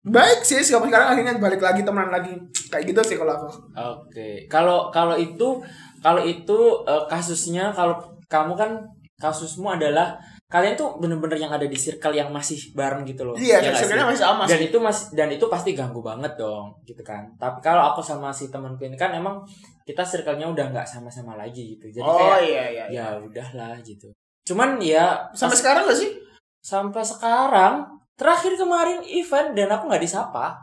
baik 0.08 0.40
sih 0.48 0.64
sekarang 0.64 0.88
sekarang. 0.88 1.08
Akhirnya 1.12 1.32
balik 1.36 1.60
lagi 1.60 1.84
temenan 1.84 2.08
lagi. 2.08 2.32
Kayak 2.72 2.84
gitu 2.88 3.00
sih 3.04 3.16
kalau 3.20 3.32
aku. 3.36 3.48
Oke. 3.76 4.48
Kalau 4.48 4.88
kalau 4.88 5.20
itu 5.20 5.60
kalau 6.00 6.24
itu 6.24 6.58
eh, 6.88 7.04
kasusnya 7.12 7.74
kalau 7.76 8.00
kamu 8.32 8.56
kan 8.56 8.70
kasusmu 9.20 9.76
adalah 9.76 10.16
kalian 10.48 10.74
tuh 10.74 10.96
bener-bener 10.96 11.36
yang 11.36 11.52
ada 11.52 11.68
di 11.68 11.76
circle 11.76 12.16
yang 12.16 12.32
masih 12.32 12.72
bareng 12.72 13.04
gitu 13.04 13.20
loh. 13.22 13.36
Iya 13.36 13.60
Ya 13.60 13.68
sebenarnya 13.70 14.08
masih 14.08 14.22
sama 14.24 14.42
dan 14.48 14.56
itu 14.58 14.78
masih 14.80 15.04
dan 15.12 15.28
itu 15.28 15.44
pasti 15.44 15.76
ganggu 15.76 16.00
banget 16.00 16.32
dong 16.34 16.72
gitu 16.82 17.04
kan. 17.04 17.28
Tapi 17.36 17.60
kalau 17.60 17.92
aku 17.92 18.00
sama 18.00 18.32
si 18.32 18.48
temanku 18.48 18.80
ini 18.82 18.96
kan 18.96 19.12
emang 19.12 19.44
kita 19.84 20.00
circle-nya 20.00 20.48
udah 20.48 20.72
nggak 20.72 20.88
sama-sama 20.88 21.36
lagi 21.36 21.76
gitu. 21.76 21.92
Jadi 21.92 22.00
oh 22.00 22.16
kayak 22.16 22.40
iya 22.42 22.64
iya, 22.64 22.84
iya. 22.88 23.04
ya 23.12 23.20
udahlah 23.20 23.76
gitu. 23.84 24.08
Cuman 24.48 24.80
ya 24.80 25.20
sampai 25.36 25.52
pas- 25.52 25.60
sekarang 25.60 25.82
gak 25.84 26.00
sih? 26.00 26.10
Sampai 26.58 27.04
sekarang 27.04 27.74
terakhir 28.16 28.56
kemarin 28.56 29.04
event 29.04 29.52
dan 29.52 29.68
aku 29.68 29.84
nggak 29.86 30.00
disapa. 30.02 30.56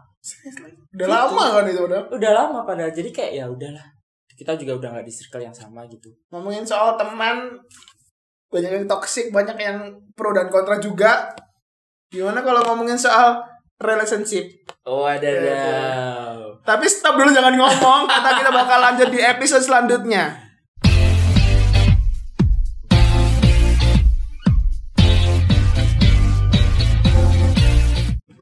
Udah 0.97 1.05
Gitu. 1.05 1.05
lama 1.05 1.43
kan 1.53 1.65
itu 1.69 1.81
udah 1.85 1.99
udah 2.09 2.31
lama 2.33 2.59
padahal. 2.65 2.89
Jadi 2.89 3.13
kayak 3.13 3.31
ya 3.37 3.45
udahlah. 3.45 3.85
Kita 4.33 4.57
juga 4.57 4.81
udah 4.81 4.89
nggak 4.97 5.05
di 5.05 5.13
circle 5.13 5.45
yang 5.45 5.53
sama 5.53 5.85
gitu. 5.85 6.09
Ngomongin 6.33 6.65
soal 6.65 6.97
teman 6.97 7.53
banyak 8.53 8.71
yang 8.71 8.85
toxic 8.85 9.33
banyak 9.33 9.57
yang 9.57 9.77
pro 10.13 10.31
dan 10.31 10.47
kontra 10.47 10.77
juga. 10.77 11.33
Gimana 12.13 12.45
kalau 12.45 12.61
ngomongin 12.63 12.95
soal 12.95 13.41
relationship? 13.81 14.45
Oh 14.85 15.03
ada 15.03 15.25
Tapi 16.61 16.85
stop 16.85 17.17
dulu 17.17 17.33
jangan 17.33 17.57
ngomong. 17.57 18.05
Karena 18.05 18.31
kita 18.37 18.51
bakal 18.53 18.77
lanjut 18.79 19.09
di 19.09 19.19
episode 19.19 19.65
selanjutnya. 19.65 20.44